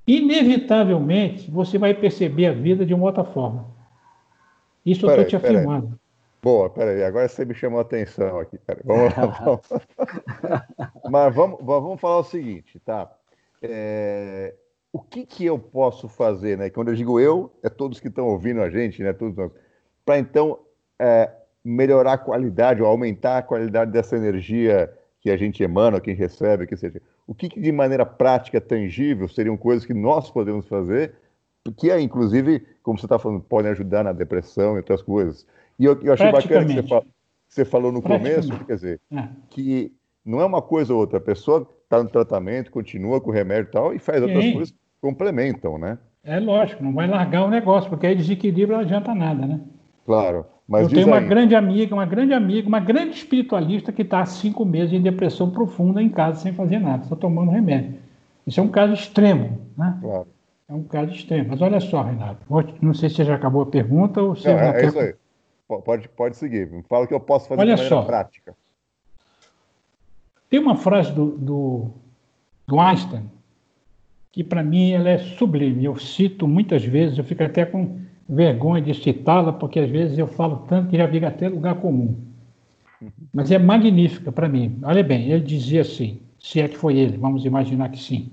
[0.07, 3.67] inevitavelmente você vai perceber a vida de uma outra forma.
[4.85, 5.87] Isso eu estou te afirmando.
[5.87, 6.03] Aí.
[6.43, 8.59] Boa, peraí, agora você me chamou a atenção aqui.
[8.59, 9.61] Peraí, vamos, vamos.
[11.09, 13.11] Mas vamos, vamos falar o seguinte, tá?
[13.63, 14.55] É,
[14.93, 16.69] o que, que eu posso fazer, né?
[16.69, 19.13] Quando eu digo eu, é todos que estão ouvindo a gente, né?
[19.13, 19.53] Todos
[20.05, 20.59] para então
[20.99, 21.31] é,
[21.65, 26.13] melhorar a qualidade ou aumentar a qualidade dessa energia que a gente emana, que a
[26.13, 27.01] gente recebe, que seja.
[27.27, 31.15] O que, que de maneira prática, tangível, seriam coisas que nós podemos fazer,
[31.77, 35.47] que, é, inclusive, como você está falando, podem ajudar na depressão e outras coisas.
[35.79, 37.05] E eu, eu achei bacana que você, fala,
[37.49, 39.29] você falou no começo, quer dizer, é.
[39.51, 39.93] que
[40.25, 43.69] não é uma coisa ou outra, a pessoa está no tratamento, continua com o remédio
[43.69, 44.25] e tal, e faz Sim.
[44.25, 45.99] outras coisas que complementam, né?
[46.25, 49.61] É lógico, não vai largar o negócio, porque aí desequilíbrio não adianta nada, né?
[50.07, 50.47] Claro.
[50.73, 51.29] Mas eu tenho uma aí...
[51.29, 55.51] grande amiga, uma grande amiga, uma grande espiritualista que está há cinco meses em depressão
[55.51, 57.97] profunda em casa sem fazer nada, só tomando remédio.
[58.47, 59.99] Isso é um caso extremo, né?
[60.01, 60.27] Claro.
[60.67, 61.51] É um caso extremo.
[61.51, 62.41] Mas olha só, Renato,
[62.81, 64.49] não sei se você já acabou a pergunta ou se...
[64.49, 65.15] Não, é, é isso aí.
[65.85, 66.71] Pode, pode seguir.
[66.71, 68.01] Me fala o que eu posso fazer olha de só.
[68.03, 68.55] prática.
[70.49, 71.91] Tem uma frase do, do,
[72.67, 73.31] do Einstein
[74.31, 75.85] que, para mim, ela é sublime.
[75.85, 80.27] Eu cito muitas vezes, eu fico até com vergonha de citá-la, porque às vezes eu
[80.27, 82.17] falo tanto que já vira até lugar comum.
[83.33, 84.79] Mas é magnífica para mim.
[84.83, 88.31] Olha bem, ele dizia assim, se é que foi ele, vamos imaginar que sim.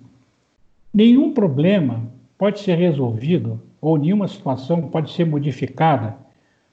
[0.94, 2.04] Nenhum problema
[2.38, 6.16] pode ser resolvido ou nenhuma situação pode ser modificada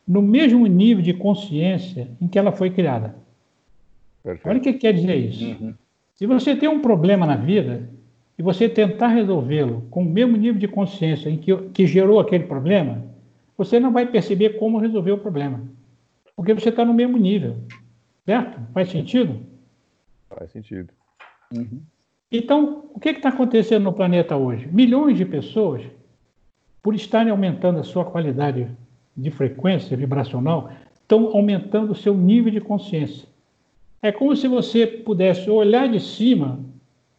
[0.06, 3.16] no mesmo nível de consciência em que ela foi criada.
[4.22, 4.48] Perfeito.
[4.48, 5.44] Olha o que quer dizer isso.
[5.44, 5.74] Uhum.
[6.14, 7.90] Se você tem um problema na vida
[8.38, 12.44] e você tentar resolvê-lo com o mesmo nível de consciência em que, que gerou aquele
[12.44, 13.02] problema,
[13.56, 15.62] você não vai perceber como resolver o problema.
[16.34, 17.56] Porque você está no mesmo nível.
[18.26, 18.60] Certo?
[18.74, 19.40] Faz sentido?
[20.28, 20.92] Faz sentido.
[21.54, 21.80] Uhum.
[22.30, 24.68] Então, o que está acontecendo no planeta hoje?
[24.70, 25.82] Milhões de pessoas,
[26.82, 28.68] por estarem aumentando a sua qualidade
[29.16, 33.26] de frequência vibracional, estão aumentando o seu nível de consciência.
[34.02, 36.60] É como se você pudesse olhar de cima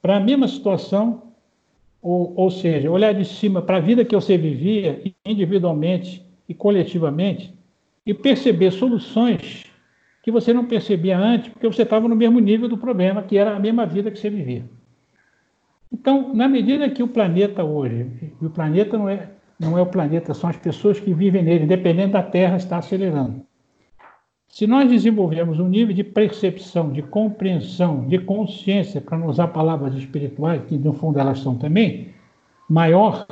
[0.08, 1.22] para a mesma situação,
[2.02, 7.54] ou, ou seja, olhar de cima para a vida que você vivia individualmente e coletivamente
[8.06, 9.66] e perceber soluções
[10.24, 13.54] que você não percebia antes, porque você estava no mesmo nível do problema, que era
[13.54, 14.64] a mesma vida que você vivia.
[15.92, 18.10] Então, na medida que o planeta hoje,
[18.42, 21.66] e o planeta não é, não é o planeta, são as pessoas que vivem nele,
[21.66, 23.46] independente da Terra, está acelerando.
[24.58, 29.94] Se nós desenvolvermos um nível de percepção, de compreensão, de consciência, para não usar palavras
[29.94, 32.10] espirituais, que no fundo elas são também,
[32.68, 33.28] maior,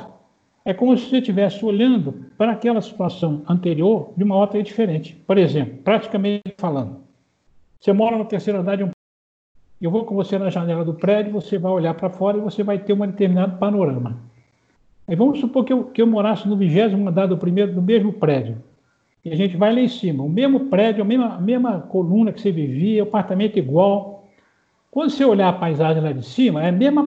[0.64, 5.16] é como se você estivesse olhando para aquela situação anterior de uma outra diferente.
[5.26, 7.00] Por exemplo, praticamente falando,
[7.80, 8.90] você mora na terceira andar de um
[9.80, 12.62] eu vou com você na janela do prédio, você vai olhar para fora e você
[12.62, 14.16] vai ter um determinado panorama.
[15.08, 18.12] Aí vamos supor que eu, que eu morasse no vigésimo andar do primeiro, do mesmo
[18.12, 18.62] prédio.
[19.26, 22.32] E a gente vai lá em cima, o mesmo prédio, a mesma, a mesma coluna
[22.32, 24.28] que você vivia, apartamento igual.
[24.88, 27.02] Quando você olhar a paisagem lá de cima, é a mesma,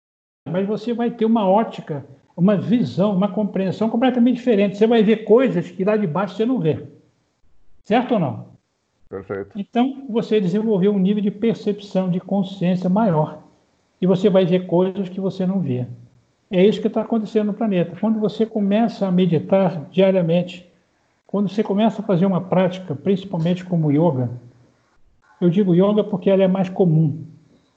[0.50, 2.04] mas você vai ter uma ótica,
[2.36, 4.76] uma visão, uma compreensão completamente diferente.
[4.76, 6.88] Você vai ver coisas que lá de baixo você não vê.
[7.84, 8.48] Certo ou não?
[9.08, 9.52] Perfeito.
[9.54, 13.44] Então, você desenvolveu um nível de percepção, de consciência maior.
[14.02, 15.88] E você vai ver coisas que você não via.
[16.50, 17.96] É isso que está acontecendo no planeta.
[18.00, 20.67] Quando você começa a meditar diariamente,
[21.28, 24.30] quando você começa a fazer uma prática, principalmente como yoga,
[25.38, 27.22] eu digo yoga porque ela é mais comum.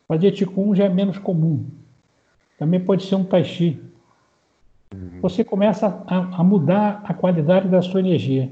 [0.07, 1.65] Fazer Qigong já é menos comum.
[2.57, 3.77] Também pode ser um Tai Chi.
[5.21, 8.49] Você começa a, a mudar a qualidade da sua energia.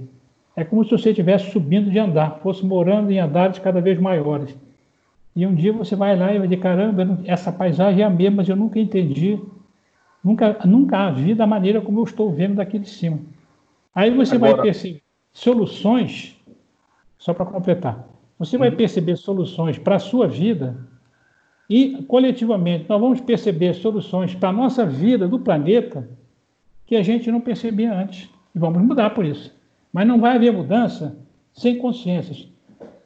[0.53, 4.53] É como se você estivesse subindo de andar, fosse morando em andares cada vez maiores.
[5.33, 8.37] E um dia você vai lá e vai dizer, caramba, essa paisagem é a mesma,
[8.37, 9.39] mas eu nunca entendi,
[10.21, 13.19] nunca, nunca a vi da maneira como eu estou vendo daqui de cima.
[13.99, 14.53] Aí você Agora...
[14.53, 15.01] vai perceber
[15.33, 16.33] soluções,
[17.17, 18.07] só para completar,
[18.37, 18.77] você vai uhum.
[18.77, 20.87] perceber soluções para a sua vida
[21.69, 26.09] e, coletivamente, nós vamos perceber soluções para a nossa vida do planeta
[26.85, 28.29] que a gente não percebia antes.
[28.55, 29.53] E vamos mudar por isso.
[29.91, 31.17] Mas não vai haver mudança
[31.53, 32.47] sem consciências.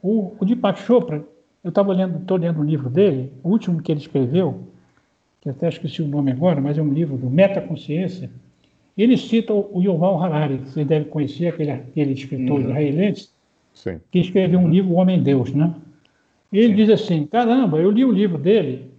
[0.00, 1.24] O, o Deepak Chopra,
[1.64, 4.68] eu estava lendo, estou lendo um livro dele, o último que ele escreveu,
[5.40, 8.30] que até esqueci o nome agora, mas é um livro do Metaconsciência,
[9.02, 12.68] ele cita o Yuval Harari, que você deve conhecer, aquele, aquele escritor uhum.
[12.68, 13.28] israelense,
[13.72, 14.00] Sim.
[14.10, 15.74] que escreveu um livro, O Homem-Deus, né?
[16.52, 16.74] Ele Sim.
[16.74, 18.90] diz assim, caramba, eu li o livro dele,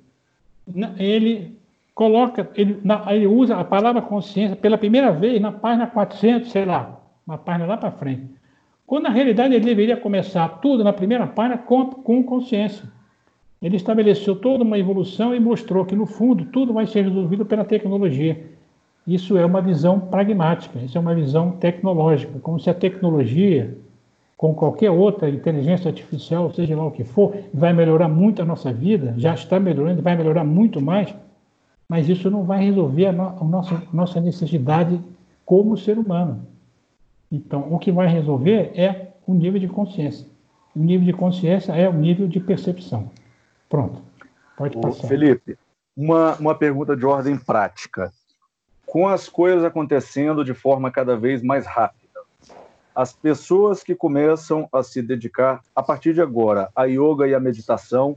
[0.99, 1.55] ele
[1.93, 2.77] coloca, ele,
[3.09, 7.65] ele usa a palavra consciência pela primeira vez na página 400, sei lá, uma página
[7.65, 8.25] lá para frente.
[8.85, 12.83] Quando na realidade ele deveria começar tudo na primeira página com, com consciência.
[13.61, 17.63] Ele estabeleceu toda uma evolução e mostrou que no fundo tudo vai ser resolvido pela
[17.65, 18.45] tecnologia.
[19.07, 23.77] Isso é uma visão pragmática, isso é uma visão tecnológica, como se a tecnologia,
[24.35, 28.73] com qualquer outra inteligência artificial, seja lá o que for, vai melhorar muito a nossa
[28.73, 31.13] vida, já está melhorando, vai melhorar muito mais,
[31.87, 34.99] mas isso não vai resolver a, no, a nossa, nossa necessidade
[35.45, 36.45] como ser humano.
[37.31, 40.27] Então, o que vai resolver é o nível de consciência.
[40.75, 43.09] O nível de consciência é o nível de percepção.
[43.69, 44.01] Pronto.
[44.57, 45.07] Pode passar.
[45.07, 45.57] Felipe,
[45.95, 48.11] uma, uma pergunta de ordem prática.
[48.95, 52.21] Com as coisas acontecendo de forma cada vez mais rápida,
[52.95, 57.39] as pessoas que começam a se dedicar a partir de agora à yoga e à
[57.41, 58.15] meditação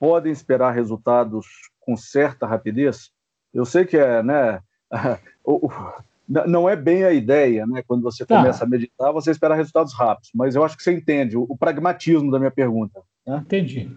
[0.00, 1.46] podem esperar resultados
[1.78, 3.12] com certa rapidez?
[3.54, 4.58] Eu sei que é, né?
[6.28, 7.84] não é bem a ideia, né?
[7.86, 8.38] Quando você tá.
[8.38, 12.32] começa a meditar, você espera resultados rápidos, mas eu acho que você entende o, pragmatismo
[12.32, 13.00] da minha pergunta.
[13.24, 13.42] Né?
[13.44, 13.96] Entendi.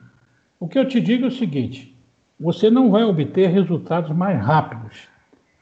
[0.59, 1.97] O que eu te digo é o seguinte:
[2.39, 5.09] você não vai obter resultados mais rápidos.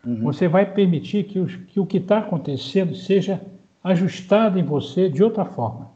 [0.07, 0.21] Uhum.
[0.21, 3.41] Você vai permitir que, os, que o que está acontecendo seja
[3.83, 5.91] ajustado em você de outra forma.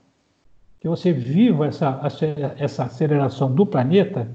[0.81, 2.01] Que você viva essa,
[2.57, 4.29] essa aceleração do planeta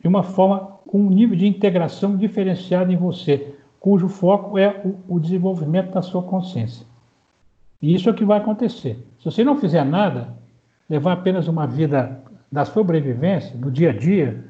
[0.00, 5.16] de uma forma com um nível de integração diferenciado em você, cujo foco é o,
[5.16, 6.86] o desenvolvimento da sua consciência.
[7.82, 9.04] E isso é o que vai acontecer.
[9.18, 10.36] Se você não fizer nada,
[10.88, 14.44] levar apenas uma vida da sobrevivência, do dia a dia,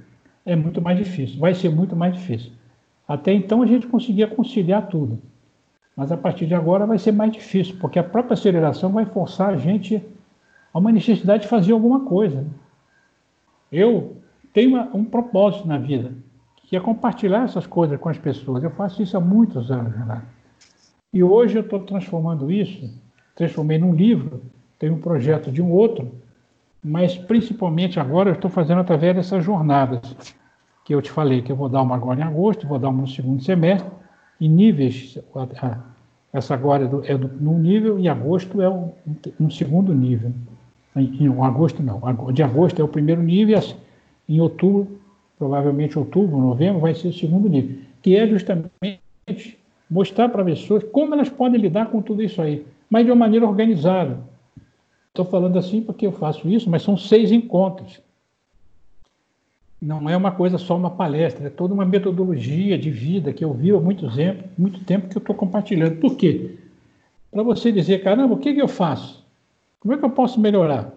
[0.45, 2.53] é muito mais difícil, vai ser muito mais difícil.
[3.09, 5.19] Até então a gente conseguia conciliar tudo,
[5.97, 9.55] mas a partir de agora vai ser mais difícil, porque a própria aceleração vai forçar
[9.55, 10.05] a gente
[10.73, 12.47] a uma necessidade de fazer alguma coisa.
[13.73, 14.19] Eu
[14.53, 16.13] tenho um propósito na vida,
[16.65, 18.63] que é compartilhar essas coisas com as pessoas.
[18.63, 20.27] Eu faço isso há muitos anos, Renato.
[21.13, 22.95] E hoje eu estou transformando isso,
[23.35, 24.43] transformei num livro,
[24.79, 26.13] tenho um projeto de um outro,
[26.85, 30.15] mas principalmente agora eu estou fazendo através dessas jornadas
[30.89, 33.03] que eu te falei, que eu vou dar uma agora em agosto, vou dar uma
[33.03, 33.87] no segundo semestre,
[34.41, 35.19] e níveis,
[36.33, 38.91] essa agora é, do, é do, num nível e agosto é um,
[39.39, 40.33] um segundo nível.
[40.97, 42.01] Em, em, agosto não,
[42.33, 43.61] de agosto é o primeiro nível,
[44.27, 44.99] e em outubro,
[45.39, 48.99] provavelmente outubro, novembro, vai ser o segundo nível, que é justamente
[49.91, 53.19] mostrar para as pessoas como elas podem lidar com tudo isso aí, mas de uma
[53.19, 54.19] maneira organizada,
[55.09, 58.01] Estou falando assim porque eu faço isso, mas são seis encontros.
[59.81, 63.53] Não é uma coisa só uma palestra, é toda uma metodologia de vida que eu
[63.53, 66.01] vi há muito tempo, muito tempo que eu estou compartilhando.
[66.01, 66.57] Por quê?
[67.31, 69.25] Para você dizer, caramba, o que, que eu faço?
[69.79, 70.93] Como é que eu posso melhorar?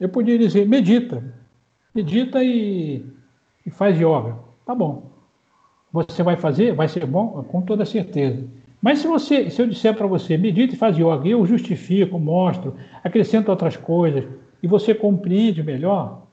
[0.00, 1.22] Eu podia dizer, medita.
[1.94, 3.04] Medita e,
[3.66, 4.36] e faz yoga.
[4.64, 5.10] Tá bom.
[5.92, 6.74] Você vai fazer?
[6.74, 7.44] Vai ser bom?
[7.44, 8.44] Com toda certeza.
[8.80, 12.74] Mas se você, se eu disser para você, medite e faz yoga, eu justifico, mostro,
[13.02, 14.24] acrescento outras coisas,
[14.62, 16.23] e você compreende melhor,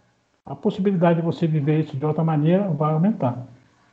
[0.46, 3.48] a possibilidade de você viver isso de outra maneira vai aumentar.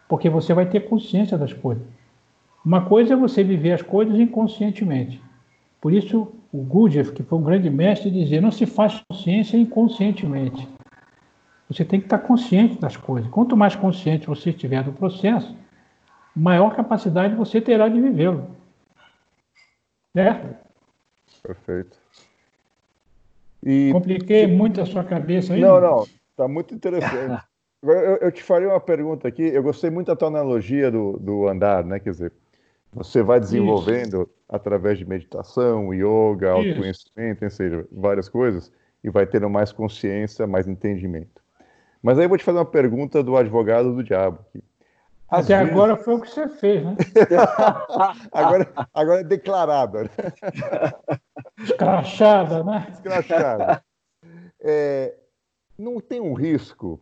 [0.09, 1.85] Porque você vai ter consciência das coisas.
[2.65, 5.21] Uma coisa é você viver as coisas inconscientemente.
[5.81, 10.69] Por isso, o Gurdjieff, que foi um grande mestre, dizia: não se faz consciência inconscientemente.
[11.69, 13.31] Você tem que estar consciente das coisas.
[13.31, 15.55] Quanto mais consciente você estiver do processo,
[16.35, 18.51] maior capacidade você terá de vivê-lo.
[20.15, 20.57] Certo?
[21.43, 21.97] Perfeito.
[23.63, 23.91] E...
[23.93, 25.61] Compliquei muito a sua cabeça aí?
[25.61, 26.07] Não, não.
[26.39, 27.43] Está muito interessante.
[27.83, 29.43] eu, eu, te faria uma pergunta aqui.
[29.43, 31.99] Eu gostei muito da tua analogia do, do andar, né?
[31.99, 32.33] Quer dizer,
[32.93, 34.31] você vai desenvolvendo Isso.
[34.49, 38.73] através de meditação, yoga, autoconhecimento, ou seja, várias coisas,
[39.03, 41.43] e vai tendo mais consciência, mais entendimento.
[42.01, 44.39] Mas aí eu vou te fazer uma pergunta do advogado do diabo.
[44.49, 44.63] Aqui.
[45.29, 45.73] Até vezes...
[45.73, 46.97] agora foi o que você fez, né?
[48.31, 50.05] agora, agora é declarado.
[50.05, 50.11] Né?
[51.65, 52.87] Escrachada, né?
[52.93, 53.83] Escrachada.
[54.61, 55.15] É,
[55.79, 57.01] não tem um risco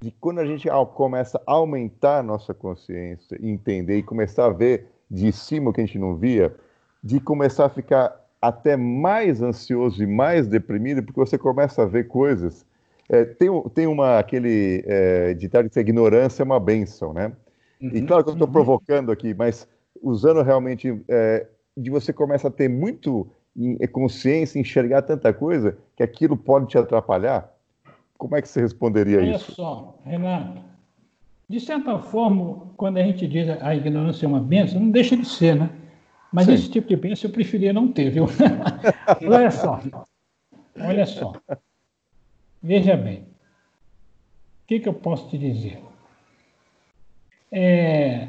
[0.00, 4.88] de quando a gente começa a aumentar a nossa consciência, entender e começar a ver
[5.10, 6.54] de cima o que a gente não via,
[7.02, 12.08] de começar a ficar até mais ansioso e mais deprimido, porque você começa a ver
[12.08, 12.64] coisas.
[13.08, 17.32] É, tem, tem uma, aquele é, ditado que a ignorância é uma benção, né?
[17.80, 18.52] Uhum, e claro que eu estou uhum.
[18.52, 19.68] provocando aqui, mas
[20.02, 21.46] usando realmente é,
[21.76, 23.28] de você começa a ter muito
[23.90, 27.55] consciência, enxergar tanta coisa que aquilo pode te atrapalhar.
[28.18, 29.46] Como é que você responderia Olha isso?
[29.46, 30.62] Olha só, Renato.
[31.48, 35.24] De certa forma, quando a gente diz a ignorância é uma benção, não deixa de
[35.24, 35.70] ser, né?
[36.32, 36.54] Mas Sim.
[36.54, 38.26] esse tipo de bênção eu preferia não ter, viu?
[39.22, 39.80] olha só.
[40.78, 41.32] Olha só.
[42.62, 43.20] Veja bem.
[43.20, 45.80] O que, que eu posso te dizer?
[47.50, 48.28] é,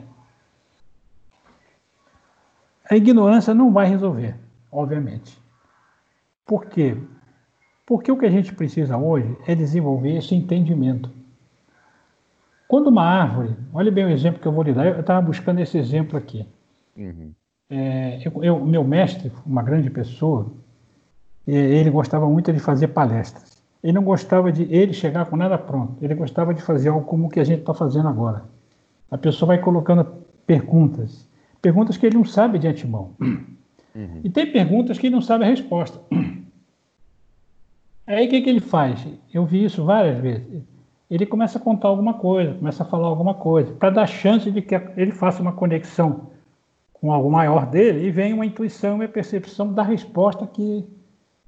[2.89, 4.35] a ignorância não vai resolver,
[4.71, 5.37] obviamente.
[6.45, 6.97] Por quê?
[7.87, 11.09] Porque o que a gente precisa hoje é desenvolver esse entendimento.
[12.67, 15.61] Quando uma árvore, olha bem o exemplo que eu vou lhe dar, eu estava buscando
[15.61, 16.45] esse exemplo aqui.
[16.97, 17.31] Uhum.
[17.69, 20.47] é, eu, eu, meu mestre, uma grande pessoa,
[21.47, 23.63] ele gostava muito de fazer palestras.
[23.81, 25.95] Ele não gostava de ele chegar com nada pronto.
[26.03, 28.43] Ele gostava de fazer algo como o que a gente está fazendo agora.
[29.09, 30.05] A pessoa vai colocando
[30.45, 31.25] perguntas,
[31.61, 33.11] perguntas que ele não sabe de antemão.
[33.21, 34.19] Uhum.
[34.25, 36.01] E tem perguntas que ele não sabe a resposta.
[38.07, 39.05] Aí o que, que ele faz?
[39.33, 40.63] Eu vi isso várias vezes.
[41.11, 44.61] Ele começa a contar alguma coisa, começa a falar alguma coisa, para dar chance de
[44.61, 46.27] que ele faça uma conexão
[46.93, 50.85] com algo maior dele e venha uma intuição e a percepção da resposta que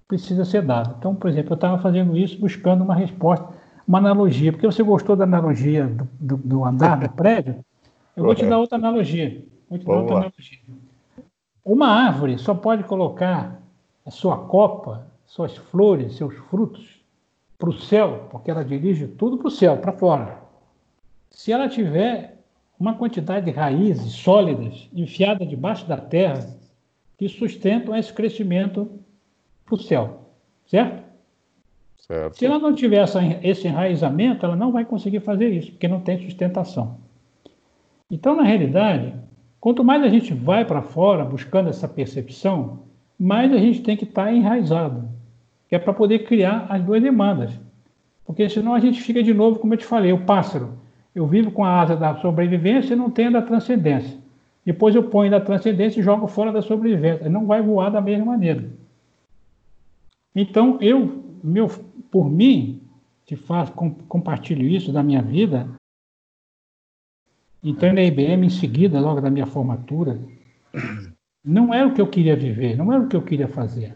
[0.08, 0.96] precisa ser dada.
[0.98, 3.48] Então, por exemplo, eu estava fazendo isso buscando uma resposta,
[3.88, 4.52] uma analogia.
[4.52, 7.64] Porque você gostou da analogia do, do, do andar do prédio?
[8.16, 9.44] Eu vou te dar outra analogia.
[9.70, 10.60] Vou te dar outra analogia.
[11.64, 13.62] Uma árvore só pode colocar
[14.06, 17.00] a sua copa, suas flores, seus frutos
[17.58, 20.40] para o céu, porque ela dirige tudo para o céu, para fora.
[21.30, 22.40] Se ela tiver
[22.80, 26.58] uma quantidade de raízes sólidas enfiadas debaixo da terra
[27.18, 28.90] que sustentam esse crescimento
[29.66, 30.22] para o céu,
[30.66, 31.04] certo?
[31.98, 32.38] certo?
[32.38, 36.00] Se ela não tiver essa, esse enraizamento, ela não vai conseguir fazer isso, porque não
[36.00, 36.98] tem sustentação.
[38.10, 39.14] Então, na realidade,
[39.60, 42.80] quanto mais a gente vai para fora buscando essa percepção,
[43.20, 45.19] mais a gente tem que estar tá enraizado,
[45.70, 47.54] que é para poder criar as duas demandas.
[48.26, 50.78] Porque senão a gente fica de novo, como eu te falei, o pássaro.
[51.14, 54.18] Eu vivo com a asa da sobrevivência e não tenho da transcendência.
[54.66, 57.22] Depois eu ponho da transcendência e jogo fora da sobrevivência.
[57.22, 58.70] Ele não vai voar da mesma maneira.
[60.36, 61.68] Então, eu, meu,
[62.12, 62.82] por mim,
[63.26, 65.68] te faço, com, compartilho isso da minha vida.
[67.64, 70.20] Entrei na IBM em seguida, logo da minha formatura.
[71.44, 73.96] Não era o que eu queria viver, não era o que eu queria fazer.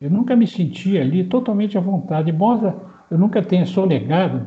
[0.00, 2.30] Eu nunca me sentia ali totalmente à vontade.
[2.30, 2.76] Embora
[3.10, 4.46] eu nunca tenha sonegado,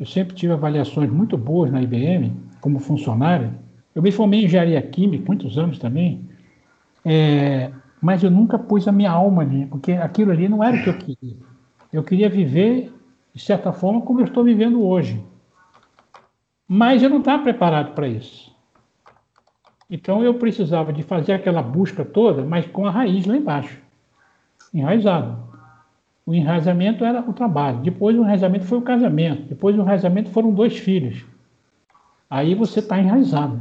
[0.00, 3.52] eu sempre tive avaliações muito boas na IBM, como funcionário.
[3.94, 6.28] Eu me formei em engenharia química, muitos anos também.
[7.04, 7.70] É,
[8.00, 10.88] mas eu nunca pus a minha alma ali, porque aquilo ali não era o que
[10.88, 11.36] eu queria.
[11.92, 12.92] Eu queria viver,
[13.34, 15.22] de certa forma, como eu estou vivendo hoje.
[16.66, 18.50] Mas eu não estava preparado para isso.
[19.90, 23.81] Então eu precisava de fazer aquela busca toda, mas com a raiz lá embaixo,
[24.72, 25.42] enraizado.
[26.24, 30.52] O enraizamento era o trabalho, depois o enraizamento foi o casamento, depois o enraizamento foram
[30.52, 31.24] dois filhos.
[32.30, 33.60] Aí você está enraizado.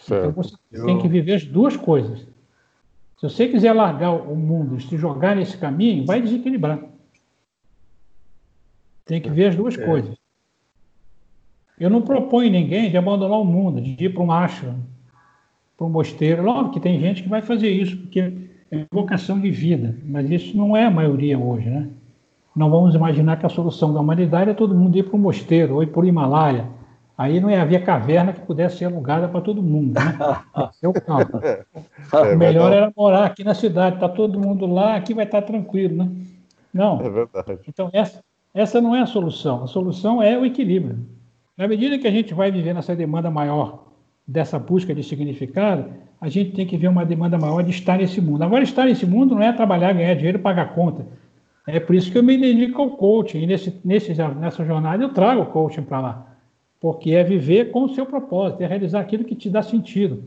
[0.00, 0.30] Certo.
[0.30, 0.84] Então você eu...
[0.84, 2.20] tem que viver as duas coisas.
[3.18, 6.80] Se você quiser largar o mundo e se jogar nesse caminho, vai desequilibrar.
[9.04, 9.84] Tem que ver as duas é.
[9.84, 10.16] coisas.
[11.78, 14.80] Eu não proponho ninguém de abandonar o mundo, de ir para um ashram,
[15.76, 16.42] para um mosteiro.
[16.42, 20.56] Logo que tem gente que vai fazer isso, porque é vocação de vida, mas isso
[20.56, 21.88] não é a maioria hoje, né?
[22.54, 25.76] Não vamos imaginar que a solução da humanidade é todo mundo ir para um mosteiro
[25.76, 26.66] ou ir para o Himalaia
[27.18, 29.92] Aí não havia caverna que pudesse ser alugada para todo mundo.
[29.94, 30.16] Né?
[30.80, 30.92] Eu,
[31.42, 35.40] é, o melhor era morar aqui na cidade, está todo mundo lá, aqui vai estar
[35.42, 36.04] tá tranquilo.
[36.04, 36.10] Né?
[36.72, 37.00] Não.
[37.00, 37.58] É verdade.
[37.66, 38.22] Então, essa,
[38.54, 39.64] essa não é a solução.
[39.64, 41.04] A solução é o equilíbrio.
[41.56, 43.87] Na medida que a gente vai vivendo essa demanda maior
[44.28, 45.86] dessa busca de significado,
[46.20, 48.44] a gente tem que ver uma demanda maior de estar nesse mundo.
[48.44, 51.06] Agora, estar nesse mundo não é trabalhar, ganhar dinheiro, pagar conta.
[51.66, 53.38] É por isso que eu me dedico ao coaching.
[53.38, 56.28] E nesse, nesse, nessa jornada eu trago o coaching para lá
[56.80, 60.24] porque é viver com o seu propósito, é realizar aquilo que te dá sentido,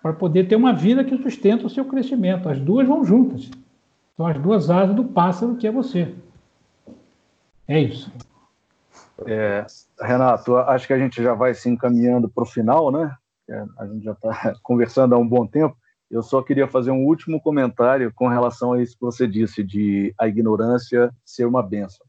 [0.00, 2.48] para poder ter uma vida que sustenta o seu crescimento.
[2.48, 3.50] As duas vão juntas.
[4.16, 6.12] São as duas asas do pássaro que é você.
[7.66, 8.12] É isso.
[9.26, 9.64] É,
[10.00, 13.14] Renato, acho que a gente já vai se encaminhando para o final, né?
[13.48, 15.76] É, a gente já está conversando há um bom tempo.
[16.10, 20.14] Eu só queria fazer um último comentário com relação a isso que você disse, de
[20.18, 22.06] a ignorância ser uma benção.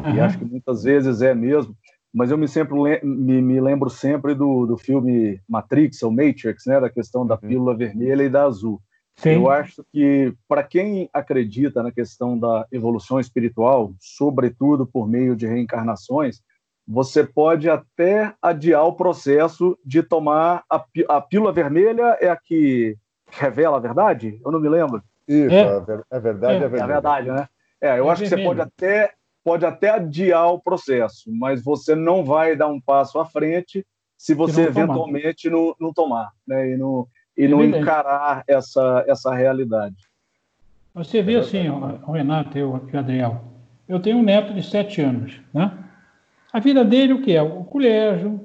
[0.00, 0.14] Uhum.
[0.14, 1.76] E acho que muitas vezes é mesmo
[2.12, 6.78] mas eu me sempre me, me lembro sempre do, do filme Matrix ou Matrix, né,
[6.78, 7.48] da questão da uhum.
[7.48, 8.80] pílula vermelha e da azul.
[9.16, 9.30] Sim.
[9.30, 15.46] Eu acho que para quem acredita na questão da evolução espiritual, sobretudo por meio de
[15.46, 16.42] reencarnações,
[16.86, 22.96] você pode até adiar o processo de tomar a, a pílula vermelha é a que
[23.30, 24.40] revela a verdade?
[24.44, 25.02] Eu não me lembro.
[25.26, 25.60] Isso, é,
[26.10, 26.82] é verdade, é, é verdade.
[26.82, 27.48] É verdade, né?
[27.80, 28.28] É, eu é acho vermelho.
[28.28, 29.12] que você pode até
[29.44, 33.84] pode até adiar o processo, mas você não vai dar um passo à frente
[34.16, 35.62] se você eventualmente tomar.
[35.62, 36.70] Não, não tomar, né?
[36.70, 39.96] E não, e não encarar essa, essa realidade.
[40.94, 43.42] Você vê assim, o Renato e o Adriel,
[43.88, 45.81] eu tenho um neto de sete anos, né?
[46.52, 47.42] A vida dele, o que é?
[47.42, 48.40] O colégio,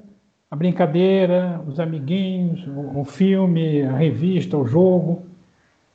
[0.50, 5.26] a brincadeira, os amiguinhos, o, o filme, a revista, o jogo.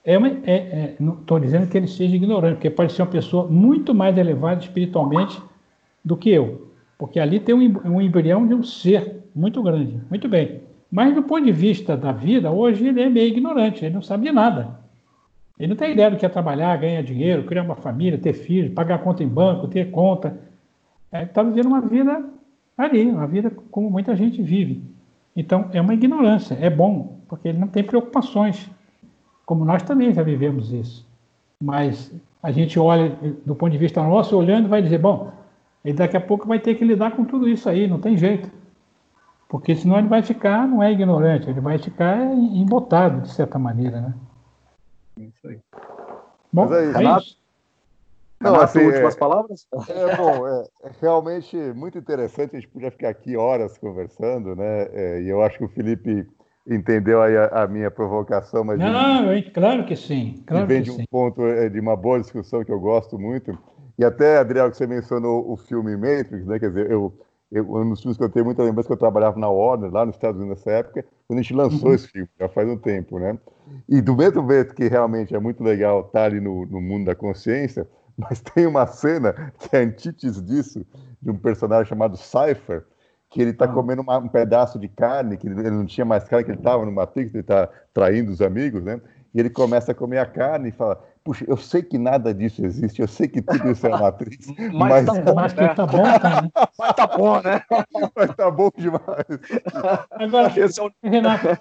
[0.06, 3.08] É uma, é, é, não estou dizendo que ele seja ignorante, porque pode ser uma
[3.08, 5.42] pessoa muito mais elevada espiritualmente
[6.04, 6.68] do que eu.
[6.98, 10.00] Porque ali tem um, um embrião de um ser muito grande.
[10.10, 10.62] Muito bem.
[10.92, 14.28] Mas do ponto de vista da vida, hoje ele é meio ignorante, ele não sabe
[14.28, 14.80] de nada.
[15.58, 18.74] Ele não tem ideia do que é trabalhar, ganhar dinheiro, criar uma família, ter filhos,
[18.74, 20.38] pagar conta em banco, ter conta.
[21.14, 22.24] Ele está vivendo uma vida
[22.78, 24.84] ali, uma vida como muita gente vive.
[25.36, 26.56] Então, é uma ignorância.
[26.60, 28.70] É bom, porque ele não tem preocupações,
[29.46, 31.08] como nós também já vivemos isso.
[31.62, 32.12] Mas
[32.42, 35.32] a gente olha do ponto de vista nosso, olhando, vai dizer: bom,
[35.84, 38.50] ele daqui a pouco vai ter que lidar com tudo isso aí, não tem jeito.
[39.48, 44.02] Porque senão ele vai ficar, não é ignorante, ele vai ficar embotado, de certa maneira,
[44.02, 44.14] né?
[45.20, 45.60] Isso aí.
[46.52, 47.43] Bom, Mas aí, é Renato, isso.
[48.42, 49.68] Não, assim, últimas é, palavras?
[49.90, 54.90] É, bom, é, é, realmente muito interessante, a gente podia ficar aqui horas conversando, né?
[54.92, 56.28] É, e eu acho que o Felipe
[56.68, 58.80] entendeu aí a, a minha provocação, mas...
[58.80, 61.06] Não, de, claro que sim, claro vem que de um sim.
[61.10, 63.58] ponto é, de uma boa discussão que eu gosto muito,
[63.98, 66.60] e até, Adriel, que você mencionou o filme Matrix, né?
[66.60, 67.14] Quer dizer, eu,
[67.52, 70.06] eu, um dos filmes que eu tenho muita lembrança que eu trabalhava na Warner, lá
[70.06, 71.96] nos Estados Unidos nessa época, quando a gente lançou uhum.
[71.96, 73.38] esse filme, já faz um tempo, né?
[73.88, 77.16] E do mesmo jeito que realmente é muito legal estar ali no, no mundo da
[77.16, 80.86] consciência, mas tem uma cena que é antítese disso,
[81.22, 82.86] de um personagem chamado Cypher,
[83.30, 83.70] que ele está ah.
[83.70, 86.86] comendo uma, um pedaço de carne, que ele não tinha mais carne, que ele estava
[86.86, 89.02] no Matrix, ele está traindo os amigos, né?
[89.34, 92.64] E ele começa a comer a carne e fala: Puxa, eu sei que nada disso
[92.64, 95.74] existe, eu sei que tudo isso é Matrix, mas, mas, tá bom, mas né?
[95.74, 96.52] tá bom, cara.
[96.78, 97.62] mas tá bom, né?
[98.16, 99.04] mas tá bom demais.
[100.12, 101.10] Agora, é.
[101.10, 101.58] Renato,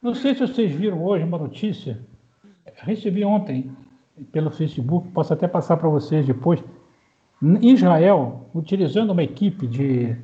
[0.00, 2.00] não sei se vocês viram hoje uma notícia,
[2.78, 3.70] recebi ontem
[4.32, 6.62] pelo Facebook, posso até passar para vocês depois.
[7.42, 10.16] Em Israel, utilizando uma equipe de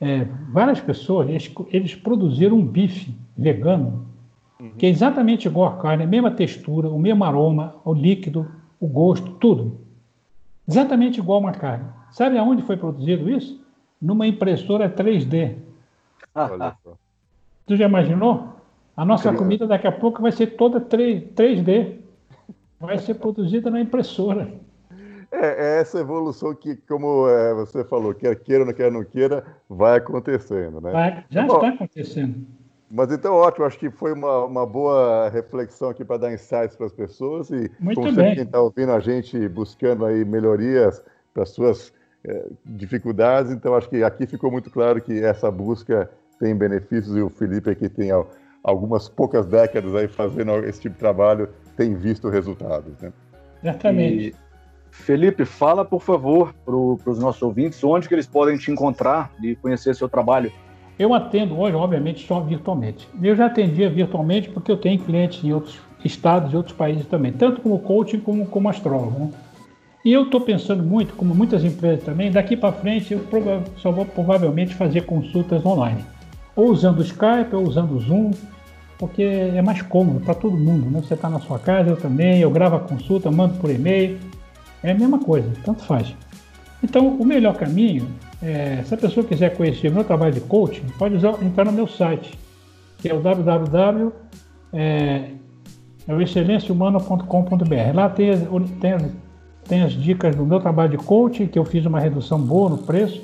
[0.00, 4.06] é, várias pessoas, eles, eles, produziram um bife vegano,
[4.60, 4.70] uhum.
[4.70, 8.86] que é exatamente igual à carne, a mesma textura, o mesmo aroma, o líquido, o
[8.86, 9.78] gosto, tudo.
[10.66, 11.84] Exatamente igual a uma carne.
[12.10, 13.64] Sabe aonde foi produzido isso?
[14.00, 15.56] Numa impressora 3D.
[16.34, 16.94] Olha só.
[17.66, 18.54] Tu já imaginou?
[18.96, 21.98] A nossa comida daqui a pouco vai ser toda 3, 3D
[22.80, 24.52] vai ser produzida na impressora.
[25.30, 29.44] É, é essa evolução que, como é, você falou, quer queira, não quer, não queira,
[29.68, 30.90] vai acontecendo, né?
[30.90, 32.46] Vai, já Bom, está acontecendo.
[32.90, 36.86] Mas então, ótimo, acho que foi uma, uma boa reflexão aqui para dar insights para
[36.86, 38.34] as pessoas e, Muito como bem.
[38.34, 41.02] quem está ouvindo a gente buscando aí melhorias
[41.34, 41.92] para suas
[42.24, 46.10] é, dificuldades, então acho que aqui ficou muito claro que essa busca
[46.40, 48.10] tem benefícios e o Felipe aqui tem
[48.64, 52.92] algumas poucas décadas aí fazendo esse tipo de trabalho tem visto resultados.
[53.00, 53.12] Né?
[53.62, 54.28] Exatamente.
[54.28, 54.34] E,
[54.90, 59.54] Felipe, fala por favor para os nossos ouvintes onde que eles podem te encontrar e
[59.54, 60.52] conhecer seu trabalho.
[60.98, 63.08] Eu atendo hoje, obviamente, só virtualmente.
[63.22, 67.32] Eu já atendia virtualmente porque eu tenho clientes em outros estados e outros países também,
[67.32, 69.26] tanto como coaching como como astrólogo.
[69.26, 69.30] Né?
[70.04, 73.24] E eu estou pensando muito, como muitas empresas também, daqui para frente eu
[73.76, 76.04] só vou provavelmente fazer consultas online,
[76.56, 78.30] ou usando o Skype, ou usando o Zoom,
[78.98, 80.90] porque é mais cômodo para todo mundo.
[80.90, 81.00] Né?
[81.00, 84.18] Você está na sua casa, eu também, eu gravo a consulta, mando por e-mail,
[84.82, 86.14] é a mesma coisa, tanto faz.
[86.82, 88.08] Então, o melhor caminho,
[88.42, 91.72] é, se a pessoa quiser conhecer o meu trabalho de coaching, pode usar, entrar no
[91.72, 92.38] meu site,
[92.98, 94.12] que é o www.
[94.72, 95.30] É,
[96.06, 96.18] é o.
[97.94, 98.30] Lá tem
[98.80, 99.12] tem,
[99.66, 102.78] tem as dicas do meu trabalho de coaching, que eu fiz uma redução boa no
[102.78, 103.20] preço,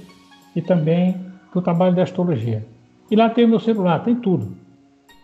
[0.55, 1.17] e também
[1.53, 2.67] do trabalho de astrologia.
[3.11, 4.64] E lá tem o meu celular, tem tudo.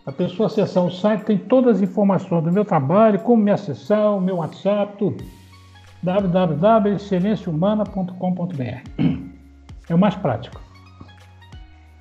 [0.05, 4.15] A pessoa acessar o site tem todas as informações do meu trabalho, como me acessar,
[4.15, 5.23] o meu WhatsApp, tudo.
[6.01, 8.81] www.excelênciahumana.com.br
[9.89, 10.59] É o mais prático.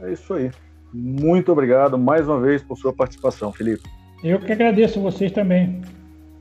[0.01, 0.51] É isso aí.
[0.93, 3.89] Muito obrigado mais uma vez por sua participação, Felipe.
[4.25, 5.81] Eu que agradeço a vocês também.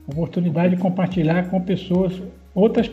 [0.08, 2.20] A oportunidade de compartilhar com pessoas
[2.54, 2.90] outras,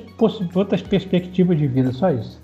[0.53, 2.41] outras perspectivas de vida, só isso.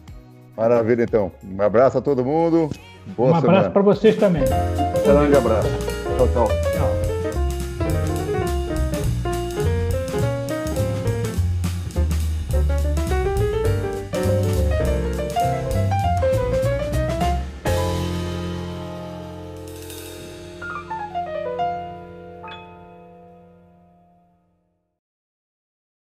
[0.57, 1.31] Maravilha, então.
[1.43, 2.69] Um abraço a todo mundo.
[3.17, 4.43] Boa um abraço para vocês também.
[4.43, 5.92] Um grande abraço.
[6.17, 6.47] 走走。
[6.71, 7.02] 挺